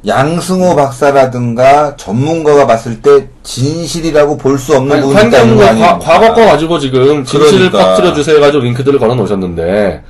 양승호 0.06 0.76
박사라든가 0.76 1.96
전문가가 1.96 2.66
봤을 2.66 3.00
때 3.02 3.26
진실이라고 3.42 4.36
볼 4.36 4.56
수 4.58 4.76
없는 4.76 5.00
부분이 5.00 5.12
있다는 5.12 5.30
관계없는 5.30 5.56
거거 5.56 5.68
아닙니까? 5.68 5.98
과- 5.98 6.20
과거 6.20 6.34
거 6.34 6.46
가지고 6.46 6.78
지금 6.78 7.24
진실을 7.24 7.70
그러니까. 7.70 7.90
퍼뜨려 7.96 8.12
주세요 8.14 8.40
가지고 8.40 8.62
링크들을 8.64 8.98
걸어 8.98 9.14
놓으셨는데 9.14 10.02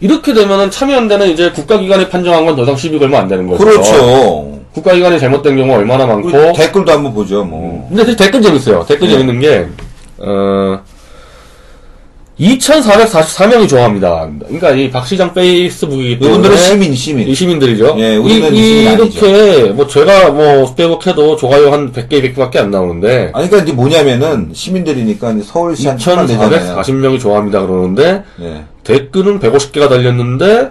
이렇게 0.00 0.34
되면은 0.34 0.70
참여연대는 0.70 1.30
이제 1.30 1.50
국가기관이 1.50 2.08
판정한 2.08 2.44
건 2.46 2.54
더 2.56 2.62
이상 2.62 2.76
시비 2.76 2.98
걸면 2.98 3.22
안 3.22 3.28
되는 3.28 3.46
거죠. 3.48 3.64
그렇죠. 3.64 4.58
국가기관이 4.74 5.18
잘못된 5.20 5.56
경우 5.56 5.72
얼마나 5.74 6.04
많고 6.06 6.30
댓글도 6.52 6.90
한번 6.92 7.14
보죠, 7.14 7.44
뭐. 7.44 7.86
근데 7.88 8.04
그 8.04 8.16
댓글 8.16 8.42
재밌어요. 8.42 8.84
댓글 8.86 9.06
네. 9.08 9.12
재밌는 9.14 9.40
게, 9.40 9.66
어, 10.18 10.80
2,444명이 12.38 13.68
좋아합니다. 13.68 14.28
그러니까 14.46 14.70
이 14.72 14.90
박 14.90 15.06
시장 15.06 15.32
페이스북이기 15.32 16.18
때문에. 16.18 16.30
이분들은 16.32 16.56
시민, 16.56 16.94
시민. 16.94 17.28
이 17.28 17.34
시민들이죠. 17.34 17.94
예, 17.98 18.14
이, 18.14 18.16
우리는 18.16 18.48
시민이 18.54 18.92
이렇게, 18.94 19.72
뭐, 19.72 19.86
제가 19.86 20.30
뭐, 20.30 20.74
페이스북해도 20.74 21.36
좋아요 21.36 21.70
한 21.72 21.92
100개, 21.92 22.34
200개밖에 22.34 22.56
안 22.58 22.70
나오는데, 22.72 23.30
아니, 23.34 23.48
그러니까 23.48 23.58
이제 23.58 23.72
뭐냐면은, 23.72 24.50
시민들이니까 24.52 25.28
만 26.16 26.26
되잖아요. 26.26 26.76
2,440명이 26.82 27.20
좋아합니다 27.20 27.60
그러는데, 27.66 28.24
네. 28.36 28.64
댓글은 28.82 29.38
150개가 29.38 29.88
달렸는데, 29.88 30.70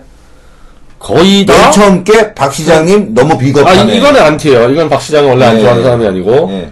거의 1.00 1.46
다, 1.46 1.54
맨 1.54 1.72
처음 1.72 2.04
게박 2.04 2.54
시장님 2.54 3.14
너무 3.14 3.34
아, 3.34 3.38
비겁하네. 3.38 3.94
이- 3.94 3.98
이거는 3.98 4.22
안티예요. 4.22 4.70
이건 4.70 4.90
박 4.90 5.02
시장을 5.02 5.30
원래 5.30 5.46
안 5.46 5.56
네. 5.56 5.62
좋아하는 5.62 5.84
사람이 5.84 6.06
아니고, 6.08 6.50
예. 6.52 6.72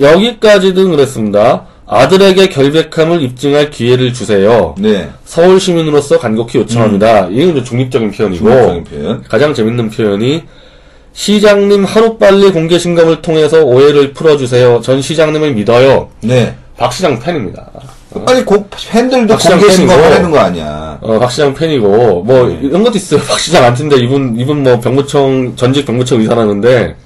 여기까지는 0.00 0.90
그랬습니다. 0.90 1.66
아들에게 1.86 2.48
결백함을 2.48 3.22
입증할 3.22 3.70
기회를 3.70 4.12
주세요. 4.14 4.74
네. 4.78 5.08
서울 5.24 5.60
시민으로서 5.60 6.18
간곡히 6.18 6.58
요청합니다. 6.58 7.28
이건 7.30 7.56
이제 7.56 7.64
중립적인 7.64 8.10
표현이고 8.10 8.46
음. 8.46 8.50
중립적인 8.52 8.84
표현. 8.84 9.22
가장 9.28 9.52
재밌는 9.54 9.90
표현이 9.90 10.44
시장님 11.12 11.84
하루빨리 11.84 12.52
공개 12.52 12.78
신검을 12.78 13.22
통해서 13.22 13.62
오해를 13.62 14.12
풀어주세요. 14.12 14.80
전 14.80 15.00
시장님을 15.00 15.52
믿어요. 15.54 16.08
네. 16.22 16.54
박 16.76 16.92
시장 16.92 17.18
팬입니다. 17.20 17.70
아니, 18.26 18.44
고, 18.44 18.66
팬들도 18.90 19.34
박 19.34 19.40
시장 19.40 19.58
공개 19.60 19.76
팬이고. 19.76 19.92
하는 19.92 20.30
거 20.30 20.38
아니야. 20.38 20.98
어, 21.00 21.18
박 21.18 21.30
시장 21.30 21.54
팬이고 21.54 22.22
뭐 22.22 22.46
네. 22.48 22.58
이런 22.62 22.82
것도 22.82 22.96
있어요. 22.96 23.20
박 23.20 23.38
시장 23.38 23.64
안 23.64 23.74
튼데 23.74 23.96
이분 23.96 24.34
이분 24.38 24.62
뭐 24.62 24.80
병무청 24.80 25.54
전직 25.56 25.84
병무청 25.86 26.20
의사라는데 26.20 26.96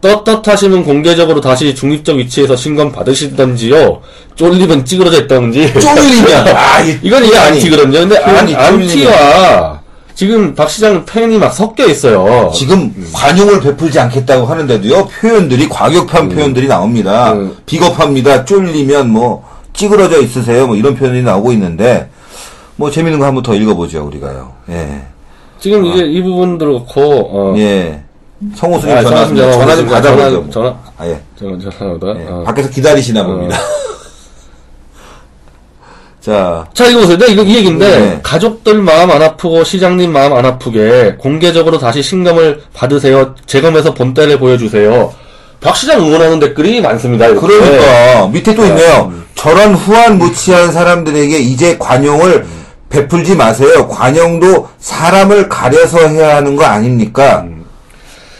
떳떳하시면 0.00 0.84
공개적으로 0.84 1.40
다시 1.40 1.74
중립적 1.74 2.16
위치에서 2.16 2.56
신검 2.56 2.90
받으시던지요. 2.92 4.00
쫄리면 4.34 4.84
찌그러져 4.84 5.22
있다든지. 5.24 5.74
쫄리면. 5.78 6.48
아, 6.56 6.80
이- 6.80 6.98
이건 7.02 7.22
아니, 7.24 7.36
안티거든요. 7.36 7.98
근데 8.00 8.16
안, 8.18 8.54
안티와 8.54 9.80
지금 10.14 10.54
박 10.54 10.68
시장 10.70 11.04
팬이 11.04 11.38
막 11.38 11.50
섞여 11.52 11.86
있어요. 11.86 12.50
지금 12.54 12.92
관용을 13.12 13.60
베풀지 13.60 13.98
않겠다고 14.00 14.46
하는데도요 14.46 15.06
표현들이 15.06 15.68
과격한 15.68 16.28
표현들이 16.30 16.66
나옵니다. 16.68 17.32
음. 17.32 17.56
비겁합니다. 17.66 18.44
쫄리면 18.44 19.10
뭐 19.10 19.44
찌그러져 19.72 20.20
있으세요. 20.20 20.66
뭐 20.66 20.76
이런 20.76 20.94
표현이 20.94 21.22
나오고 21.22 21.52
있는데 21.52 22.08
뭐 22.76 22.90
재밌는 22.90 23.18
거 23.18 23.26
한번 23.26 23.42
더 23.42 23.54
읽어보죠 23.54 24.04
우리가요. 24.06 24.52
예, 24.70 25.02
지금 25.58 25.84
이제 25.86 26.04
이 26.04 26.22
부분도 26.22 26.66
그렇고 26.66 27.02
어, 27.52 27.54
예. 27.58 28.02
성호수님 28.56 28.96
아, 28.96 29.02
전화, 29.02 29.26
전화 29.26 29.26
좀 29.28 29.36
전화, 29.52 29.76
좀 29.76 29.86
받아보죠. 29.88 30.50
전화, 30.50 30.74
아, 30.96 31.06
예. 31.06 31.20
전화 31.38 31.58
전화보다. 31.58 32.20
예. 32.20 32.26
어. 32.26 32.42
밖에서 32.44 32.70
기다리시나 32.70 33.24
봅니다. 33.24 33.58
자, 36.20 36.66
자, 36.74 36.86
이거 36.86 37.00
보세요. 37.00 37.16
네, 37.18 37.32
이거 37.32 37.42
이 37.42 37.56
얘기인데, 37.56 37.98
네. 37.98 38.20
가족들 38.22 38.82
마음 38.82 39.10
안 39.10 39.22
아프고 39.22 39.64
시장님 39.64 40.12
마음 40.12 40.34
안 40.34 40.44
아프게 40.44 41.16
공개적으로 41.18 41.78
다시 41.78 42.02
신검을 42.02 42.62
받으세요. 42.74 43.34
재검에서 43.46 43.94
본때를 43.94 44.38
보여주세요. 44.38 45.12
박 45.60 45.76
시장 45.76 46.00
응원하는 46.00 46.38
댓글이 46.40 46.80
많습니다. 46.80 47.26
이렇게. 47.26 47.46
그러니까 47.46 48.26
밑에 48.28 48.54
또 48.54 48.64
있네요. 48.66 49.10
음. 49.12 49.24
저런 49.34 49.74
후한 49.74 50.18
무치한 50.18 50.72
사람들에게 50.72 51.38
이제 51.38 51.76
관용을 51.78 52.46
베풀지 52.88 53.36
마세요. 53.36 53.88
관용도 53.88 54.68
사람을 54.78 55.48
가려서 55.48 56.06
해야 56.08 56.36
하는 56.36 56.56
거 56.56 56.64
아닙니까? 56.64 57.42
음. 57.46 57.59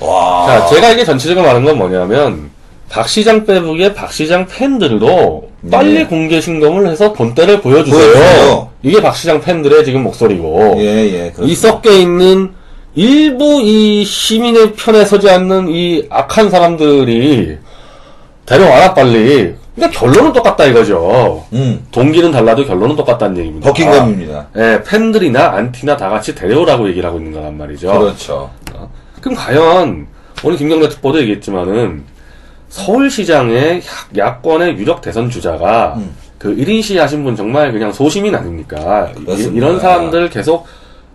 와. 0.01 0.47
자, 0.47 0.67
제가 0.67 0.91
이게 0.91 1.05
전체적으로 1.05 1.47
말하는 1.47 1.67
건 1.67 1.79
뭐냐면, 1.79 2.51
박 2.89 3.09
시장 3.09 3.45
빼북의 3.45 3.95
박 3.95 4.13
시장 4.13 4.47
팬들도 4.47 5.49
빨리 5.71 5.95
네. 5.95 6.07
공개 6.07 6.41
신검을 6.41 6.89
해서 6.89 7.13
본때를 7.13 7.61
보여주세요. 7.61 8.01
보여주세요. 8.01 8.69
이게 8.83 9.01
박 9.01 9.15
시장 9.15 9.41
팬들의 9.41 9.85
지금 9.85 10.03
목소리고, 10.03 10.75
예, 10.79 10.83
예. 10.85 11.33
이. 11.43 11.55
섞여 11.55 11.91
있는 11.93 12.53
일부 12.95 13.61
이 13.63 14.05
시민의 14.05 14.73
편에 14.73 15.05
서지 15.05 15.31
않는 15.31 15.69
이 15.69 16.07
악한 16.11 16.51
사람들이 16.51 17.59
데려와라 18.47 18.95
빨리. 18.95 19.55
그러니까 19.77 19.99
결론은 19.99 20.33
똑같다 20.33 20.65
이거죠. 20.65 21.45
음, 21.53 21.87
동기는 21.93 22.33
달라도 22.33 22.67
결론은 22.67 22.97
똑같다는 22.97 23.39
얘기입니다. 23.39 23.67
버킹엄입니다. 23.69 24.49
예, 24.57 24.83
팬들이나 24.85 25.53
안티나 25.53 25.97
다 25.97 26.11
같이 26.11 26.35
데려오라고 26.35 26.89
얘기를 26.89 27.09
하고 27.09 27.19
있는 27.19 27.33
거란 27.33 27.57
말이죠. 27.57 27.89
그렇죠. 27.99 28.51
그럼 29.21 29.35
과연 29.37 30.07
오늘 30.45 30.57
김경래 30.57 30.89
특보도 30.89 31.21
얘기했지만은 31.21 32.05
서울시장의 32.69 33.83
야- 34.19 34.27
야권의 34.27 34.79
유력 34.79 35.01
대선 35.01 35.29
주자가 35.29 35.95
음. 35.97 36.15
그 36.39 36.55
1인 36.57 36.83
시 36.83 36.97
하신 36.97 37.25
분 37.25 37.37
정말 37.37 37.73
그냥 37.73 37.93
소시민 37.93 38.35
아닙니까? 38.35 39.11
이- 39.19 39.25
그렇습니다. 39.25 39.57
이 39.57 39.61
런 39.61 39.81
사람들 39.81 40.31
계속 40.31 40.67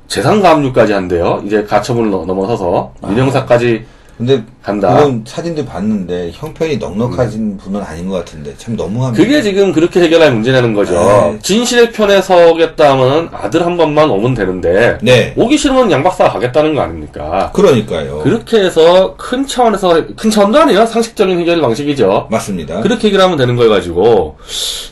재산 0.08 0.42
가압류까지 0.42 0.94
한대요. 0.94 1.42
이제 1.46 1.64
가처분을 1.64 2.12
넘- 2.12 2.28
넘어서서 2.28 2.94
아. 3.02 3.08
민형사까지 3.08 3.86
근데 4.18 4.42
간다. 4.64 4.96
그건 4.96 5.24
사진들 5.28 5.66
봤는데 5.66 6.32
형편이 6.34 6.78
넉넉하신 6.78 7.58
분은 7.58 7.82
아닌 7.82 8.08
것 8.08 8.16
같은데 8.20 8.56
참 8.58 8.78
너무합니다. 8.78 9.22
그게 9.22 9.42
지금 9.42 9.74
그렇게 9.74 10.00
해결할 10.02 10.32
문제라는 10.32 10.74
거죠. 10.74 10.94
네. 10.94 11.40
진실의 11.42 11.92
편에 11.92 12.22
서겠다 12.22 12.92
하면 12.92 13.30
아들 13.34 13.66
한 13.66 13.76
번만 13.76 14.10
오면 14.10 14.34
되는데 14.34 14.98
네. 15.02 15.34
오기 15.36 15.58
싫으면 15.58 15.92
양 15.92 16.02
박사가 16.02 16.32
가겠다는 16.32 16.76
거 16.76 16.82
아닙니까? 16.82 17.52
그러니까요. 17.54 18.20
그렇게 18.20 18.62
해서 18.64 19.16
큰 19.18 19.46
차원에서 19.46 20.06
큰 20.16 20.32
차원도 20.32 20.60
아니에요. 20.62 20.86
상식적인 20.86 21.38
해결 21.40 21.60
방식이죠. 21.60 22.28
맞습니다. 22.32 22.80
그렇게 22.82 23.08
얘기를 23.08 23.22
하면 23.24 23.38
되는 23.38 23.58
걸 23.58 23.68
가지고 23.68 24.38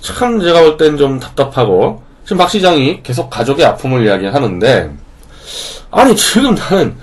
참 0.02 0.42
제가 0.42 0.62
볼 0.64 0.78
땐 0.78 0.98
좀 0.98 1.18
답답하고 1.20 2.02
지금 2.26 2.38
박 2.40 2.50
시장이 2.50 3.02
계속 3.04 3.30
가족의 3.30 3.66
아픔을 3.66 4.06
이야기하는데 4.06 4.92
아니 5.92 6.16
지금 6.16 6.56
나는 6.56 6.96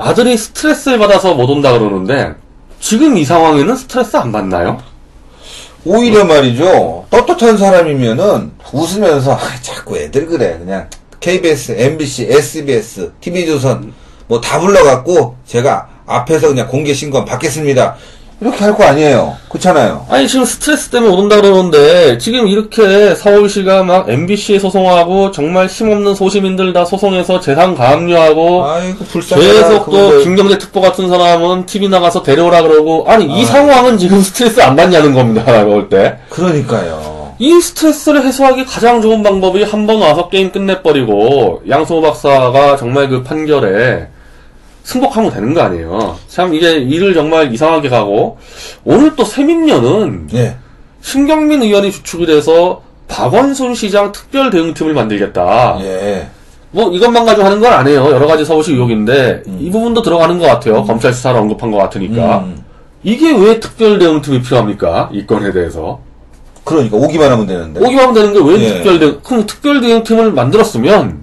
아들이 0.00 0.36
스트레스를 0.36 0.98
받아서 0.98 1.34
못 1.34 1.48
온다 1.50 1.72
그러는데 1.72 2.34
지금 2.80 3.16
이 3.18 3.24
상황에는 3.24 3.76
스트레스 3.76 4.16
안 4.16 4.32
받나요? 4.32 4.80
오히려 5.84 6.24
말이죠. 6.24 7.06
떳떳한 7.10 7.58
사람이면은 7.58 8.52
웃으면서 8.72 9.34
아, 9.34 9.38
자꾸 9.60 9.98
애들 9.98 10.26
그래. 10.26 10.56
그냥 10.58 10.88
KBS, 11.20 11.72
MBC, 11.78 12.28
SBS, 12.30 13.12
TV조선 13.20 13.92
뭐 14.26 14.40
다 14.40 14.58
불러갖고 14.60 15.36
제가 15.46 15.88
앞에서 16.06 16.48
그냥 16.48 16.66
공개 16.68 16.94
신고 16.94 17.24
받겠습니다. 17.24 17.96
이렇게 18.40 18.56
할 18.64 18.74
거 18.74 18.84
아니에요. 18.84 19.36
그렇잖아요. 19.50 20.06
아니 20.08 20.26
지금 20.26 20.44
스트레스 20.46 20.88
때문에 20.88 21.10
못 21.10 21.18
온다 21.18 21.36
그러는데 21.40 22.16
지금 22.18 22.46
이렇게 22.48 23.14
서울시가 23.14 23.82
막 23.82 24.08
MBC에 24.08 24.58
소송하고 24.58 25.30
정말 25.30 25.66
힘없는 25.66 26.14
소시민들 26.14 26.72
다 26.72 26.84
소송해서 26.86 27.40
재산 27.40 27.74
가압류하고 27.74 28.64
아이고 28.66 29.04
불쌍해. 29.04 29.42
계속 29.46 29.90
또 29.90 30.20
김경재 30.22 30.56
특보 30.58 30.80
같은 30.80 31.08
사람은 31.08 31.66
TV 31.66 31.88
나가서 31.88 32.22
데려오라 32.22 32.62
그러고 32.62 33.04
아니 33.08 33.26
이 33.26 33.44
상황은 33.44 33.98
지금 33.98 34.20
스트레스 34.22 34.60
안 34.60 34.74
받냐는 34.74 35.12
겁니다 35.12 35.44
볼 35.64 35.88
때. 35.90 36.16
그러니까요. 36.30 37.20
이 37.38 37.60
스트레스를 37.60 38.24
해소하기 38.24 38.64
가장 38.66 39.00
좋은 39.02 39.22
방법이 39.22 39.62
한 39.64 39.86
번 39.86 40.00
와서 40.00 40.28
게임 40.28 40.50
끝내버리고 40.52 41.62
양승호 41.68 42.00
박사가 42.02 42.76
정말 42.76 43.08
그 43.08 43.22
판결에 43.22 44.08
승복하면 44.90 45.30
되는 45.30 45.54
거 45.54 45.60
아니에요. 45.62 46.18
참 46.26 46.52
이게 46.52 46.72
일을 46.72 47.14
정말 47.14 47.54
이상하게 47.54 47.88
가고 47.88 48.38
오늘 48.84 49.14
또 49.14 49.24
세민녀는 49.24 50.26
네. 50.32 50.56
신경민 51.00 51.62
의원이 51.62 51.92
주축이 51.92 52.26
돼서 52.26 52.82
박원순 53.06 53.76
시장 53.76 54.10
특별 54.10 54.50
대응팀을 54.50 54.92
만들겠다. 54.94 55.78
예. 55.80 56.28
뭐 56.72 56.90
이것만 56.90 57.24
가지고 57.24 57.46
하는 57.46 57.60
건 57.60 57.72
아니에요. 57.72 58.10
여러 58.10 58.26
가지 58.26 58.44
서울시 58.44 58.72
의혹인데 58.72 59.44
이 59.60 59.70
부분도 59.70 60.02
들어가는 60.02 60.38
것 60.38 60.46
같아요. 60.46 60.84
검찰 60.84 61.12
수사를 61.12 61.38
언급한 61.38 61.70
것 61.70 61.78
같으니까 61.78 62.38
음. 62.38 62.64
이게 63.04 63.32
왜 63.32 63.60
특별 63.60 63.98
대응팀이 63.98 64.42
필요합니까? 64.42 65.10
이 65.12 65.24
건에 65.24 65.52
대해서 65.52 66.00
그러니까 66.64 66.96
오기만 66.96 67.30
하면 67.30 67.46
되는데. 67.46 67.80
오기만 67.80 68.08
하면 68.08 68.14
되는 68.14 68.32
게왜 68.32 68.60
예. 68.60 68.68
특별 68.74 68.98
대응? 68.98 69.20
그럼 69.22 69.46
특별 69.46 69.80
대응팀을 69.80 70.32
만들었으면 70.32 71.22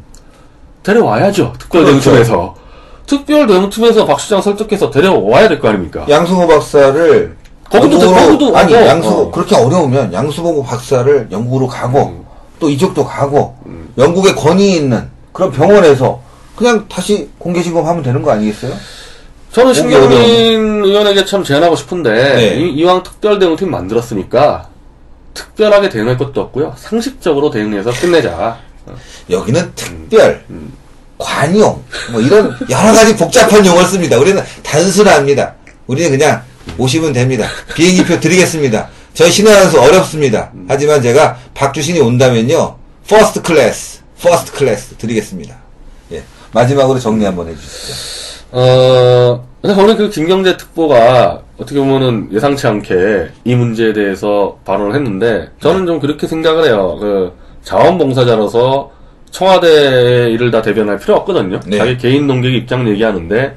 데려와야죠. 0.84 1.54
특별 1.60 1.84
그렇죠. 1.84 2.12
대응팀에서 2.12 2.67
특별 3.08 3.48
대응팀에서 3.48 4.06
박 4.06 4.20
시장 4.20 4.42
설득해서 4.42 4.92
데려와야 4.92 5.48
될 5.48 5.60
거 5.60 5.70
아닙니까? 5.70 6.06
양승호 6.08 6.46
박사를 6.48 7.36
거기도 7.70 7.98
영국으로- 7.98 8.14
거기도 8.28 8.58
아니 8.58 8.74
하고, 8.74 8.86
양승호 8.86 9.22
어. 9.24 9.32
그렇게 9.32 9.56
어려우면 9.56 10.14
양수봉 10.14 10.64
박사를 10.64 11.28
영국으로 11.32 11.68
가고 11.68 12.00
음. 12.08 12.26
또 12.60 12.70
이쪽도 12.70 13.06
가고 13.06 13.56
영국에 13.98 14.34
권위 14.34 14.74
있는 14.76 15.10
그런 15.32 15.52
병원에서 15.52 16.22
그냥 16.56 16.86
다시 16.88 17.30
공개 17.38 17.62
지검하면 17.62 18.04
되는 18.04 18.22
거 18.22 18.32
아니겠어요? 18.32 18.74
저는 19.52 19.74
신경민 19.74 20.84
의원에게 20.86 21.26
참 21.26 21.44
제안하고 21.44 21.76
싶은데 21.76 22.12
네. 22.36 22.56
이, 22.60 22.84
왕 22.84 23.02
특별 23.04 23.40
대응팀 23.40 23.70
만들었으니까 23.72 24.68
특별하게 25.34 25.90
대응할 25.90 26.18
것도 26.18 26.42
없고요. 26.42 26.74
상식적으로 26.78 27.50
대응해서 27.52 27.92
끝내자. 27.92 28.58
여기는 29.30 29.72
특별, 29.76 30.44
음. 30.50 30.74
관용, 31.18 31.84
뭐 32.12 32.22
이런 32.22 32.56
여러 32.70 32.94
가지 32.94 33.16
복잡한 33.16 33.66
용어를 33.66 33.88
씁니다. 33.88 34.18
우리는 34.18 34.42
단순합니다. 34.64 35.56
우리는 35.88 36.12
그냥 36.12 36.42
오시면 36.78 37.14
됩니다. 37.14 37.48
비행기표 37.76 38.20
드리겠습니다. 38.20 38.90
저희 39.14 39.32
신의한수 39.32 39.80
어렵습니다. 39.82 40.52
하지만 40.68 41.02
제가 41.02 41.38
박주신이 41.54 42.00
온다면요, 42.00 42.76
first 43.10 43.42
class, 43.42 44.02
first 44.22 44.52
class 44.52 44.96
드리겠습니다. 44.98 45.56
예. 46.12 46.24
마지막으로 46.52 47.00
정리 47.00 47.26
한번 47.26 47.48
해주시죠. 47.48 48.08
어, 48.52 49.48
오늘 49.64 49.98
그 49.98 50.10
김경재 50.10 50.58
특보가 50.58 51.42
어떻게 51.58 51.80
보면은 51.80 52.30
예상치 52.32 52.68
않게 52.68 53.30
이 53.44 53.56
문제에 53.56 53.92
대해서 53.94 54.58
발언을 54.66 54.96
했는데 54.96 55.50
저는 55.62 55.86
좀 55.88 56.00
그렇게 56.00 56.28
생각을 56.28 56.66
해요. 56.66 56.98
그 57.00 57.34
자원봉사자로서 57.64 58.92
청와대 59.38 60.32
일을 60.32 60.50
다 60.50 60.64
대변할 60.64 60.98
필요 60.98 61.16
없거든요. 61.18 61.60
네. 61.68 61.78
자기 61.78 61.96
개인 61.98 62.26
농객 62.26 62.56
입장 62.56 62.88
얘기하는데 62.90 63.56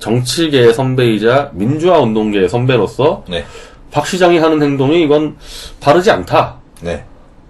정치계의 0.00 0.74
선배이자 0.74 1.50
민주화 1.52 2.00
운동계의 2.00 2.48
선배로서 2.48 3.22
네. 3.28 3.44
박 3.92 4.08
시장이 4.08 4.38
하는 4.38 4.60
행동이 4.60 5.04
이건 5.04 5.36
바르지 5.78 6.10
않다. 6.10 6.56
네. 6.80 7.04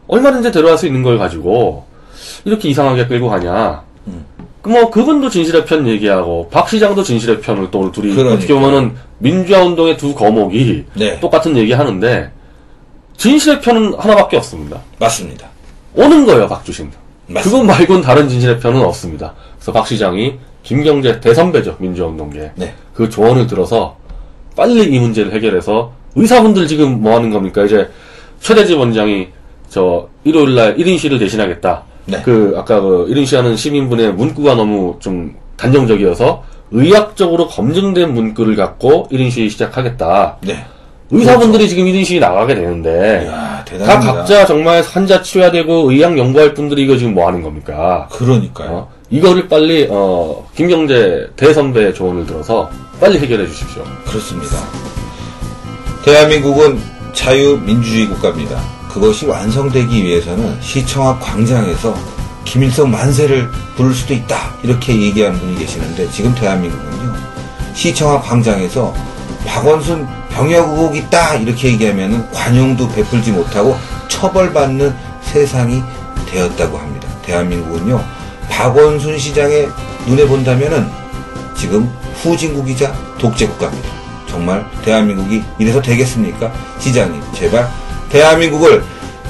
얼마든지 0.08 0.52
데려갈 0.52 0.76
수 0.76 0.86
있는 0.86 1.02
걸 1.02 1.16
가지고 1.16 1.86
이렇게 2.44 2.68
이상하게 2.68 3.06
끌고 3.06 3.30
가냐. 3.30 3.82
그뭐 4.60 4.90
그분도 4.90 5.30
진실의 5.30 5.64
편 5.64 5.88
얘기하고 5.88 6.50
박 6.50 6.68
시장도 6.68 7.02
진실의 7.02 7.40
편을 7.40 7.70
또 7.70 7.90
둘이 7.90 8.10
그러니까요. 8.10 8.34
어떻게 8.36 8.52
보면은 8.52 8.94
민주화 9.16 9.62
운동의 9.64 9.96
두 9.96 10.14
거목이 10.14 10.84
네. 10.96 11.18
똑같은 11.18 11.56
얘기 11.56 11.72
하는데 11.72 12.30
진실의 13.16 13.62
편은 13.62 13.94
하나밖에 13.94 14.36
없습니다. 14.36 14.82
맞습니다. 14.98 15.48
오는 15.94 16.26
거예요, 16.26 16.46
박주신. 16.46 16.99
그것 17.34 17.62
말고는 17.62 18.02
다른 18.02 18.28
진실의 18.28 18.58
편은 18.58 18.82
없습니다. 18.82 19.34
그래서 19.56 19.72
박 19.72 19.86
시장이 19.86 20.34
김경재 20.62 21.20
대선배죠, 21.20 21.76
민주화 21.78 22.08
운동계. 22.08 22.52
네. 22.56 22.74
그 22.94 23.08
조언을 23.08 23.46
들어서 23.46 23.96
빨리 24.56 24.84
이 24.84 24.98
문제를 24.98 25.32
해결해서 25.32 25.92
의사분들 26.16 26.66
지금 26.66 27.00
뭐 27.00 27.14
하는 27.14 27.30
겁니까? 27.30 27.64
이제 27.64 27.88
최대집 28.40 28.78
원장이 28.78 29.28
저 29.68 30.08
일요일 30.24 30.54
날 30.54 30.76
1인 30.76 30.98
시를 30.98 31.18
대신하겠다. 31.18 31.82
네. 32.06 32.22
그 32.24 32.54
아까 32.56 32.80
그 32.80 33.06
1인 33.08 33.24
시 33.24 33.36
하는 33.36 33.56
시민분의 33.56 34.14
문구가 34.14 34.54
너무 34.54 34.96
좀 34.98 35.36
단정적이어서 35.56 36.42
의학적으로 36.72 37.46
검증된 37.46 38.12
문구를 38.12 38.56
갖고 38.56 39.08
1인 39.12 39.30
시 39.30 39.48
시작하겠다. 39.48 40.38
네. 40.42 40.64
의사분들이 41.10 41.68
지금 41.68 41.84
1인 41.86 42.04
시 42.04 42.20
나가게 42.20 42.54
되는데 42.54 43.22
이야, 43.24 43.32
다 43.32 43.64
대단합니다. 43.64 44.12
각자 44.14 44.46
정말 44.46 44.82
환자 44.82 45.20
치료해야 45.22 45.50
되고 45.50 45.90
의학 45.90 46.16
연구할 46.16 46.54
분들이 46.54 46.84
이거 46.84 46.96
지금 46.96 47.14
뭐 47.14 47.26
하는 47.26 47.42
겁니까? 47.42 48.08
그러니까요. 48.12 48.70
어? 48.70 48.88
이거를 49.10 49.48
빨리 49.48 49.88
어 49.90 50.48
김경재 50.54 51.30
대선배의 51.36 51.94
조언을 51.94 52.26
들어서 52.26 52.70
빨리 53.00 53.18
해결해 53.18 53.46
주십시오. 53.48 53.82
그렇습니다. 54.06 54.56
대한민국은 56.04 56.78
자유민주주의 57.12 58.06
국가입니다. 58.06 58.60
그것이 58.88 59.26
완성되기 59.26 60.04
위해서는 60.04 60.56
시청 60.60 61.08
앞 61.08 61.20
광장에서 61.20 61.94
김일성 62.44 62.90
만세를 62.90 63.48
부를 63.76 63.92
수도 63.94 64.14
있다. 64.14 64.36
이렇게 64.62 65.00
얘기하는 65.00 65.38
분이 65.40 65.58
계시는데 65.58 66.08
지금 66.10 66.34
대한민국은요. 66.36 67.14
시청 67.74 68.12
앞 68.12 68.24
광장에서 68.24 68.94
박원순 69.46 70.06
병역 70.30 70.70
의혹 70.70 70.96
있다. 70.96 71.36
이렇게 71.36 71.68
얘기하면 71.68 72.30
관용도 72.30 72.88
베풀지 72.88 73.32
못하고 73.32 73.76
처벌받는 74.08 74.94
세상이 75.22 75.82
되었다고 76.30 76.78
합니다. 76.78 77.08
대한민국은요. 77.22 78.02
박원순 78.48 79.18
시장의 79.18 79.68
눈에 80.06 80.26
본다면은 80.26 80.88
지금 81.54 81.92
후진국이자 82.22 82.92
독재국가입니다. 83.18 83.88
정말 84.28 84.64
대한민국이 84.84 85.42
이래서 85.58 85.82
되겠습니까? 85.82 86.52
시장님, 86.78 87.20
제발 87.34 87.68
대한민국을 88.10 88.82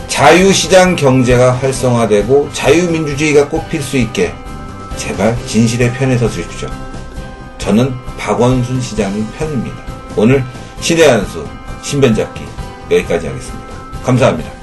자유시장 0.08 0.96
경제가 0.96 1.52
활성화되고 1.54 2.50
자유민주주의가 2.52 3.48
꽃필 3.48 3.82
수 3.82 3.96
있게 3.96 4.34
제발 4.96 5.36
진실의 5.46 5.94
편에 5.94 6.18
서 6.18 6.28
주십시오. 6.28 6.68
저는 7.58 7.94
박원순 8.18 8.80
시장님 8.80 9.26
편입니다. 9.38 9.89
오늘 10.16 10.44
신의 10.80 11.08
한수 11.08 11.46
신변잡기 11.82 12.44
여기까지 12.90 13.28
하겠습니다. 13.28 13.68
감사합니다. 14.02 14.59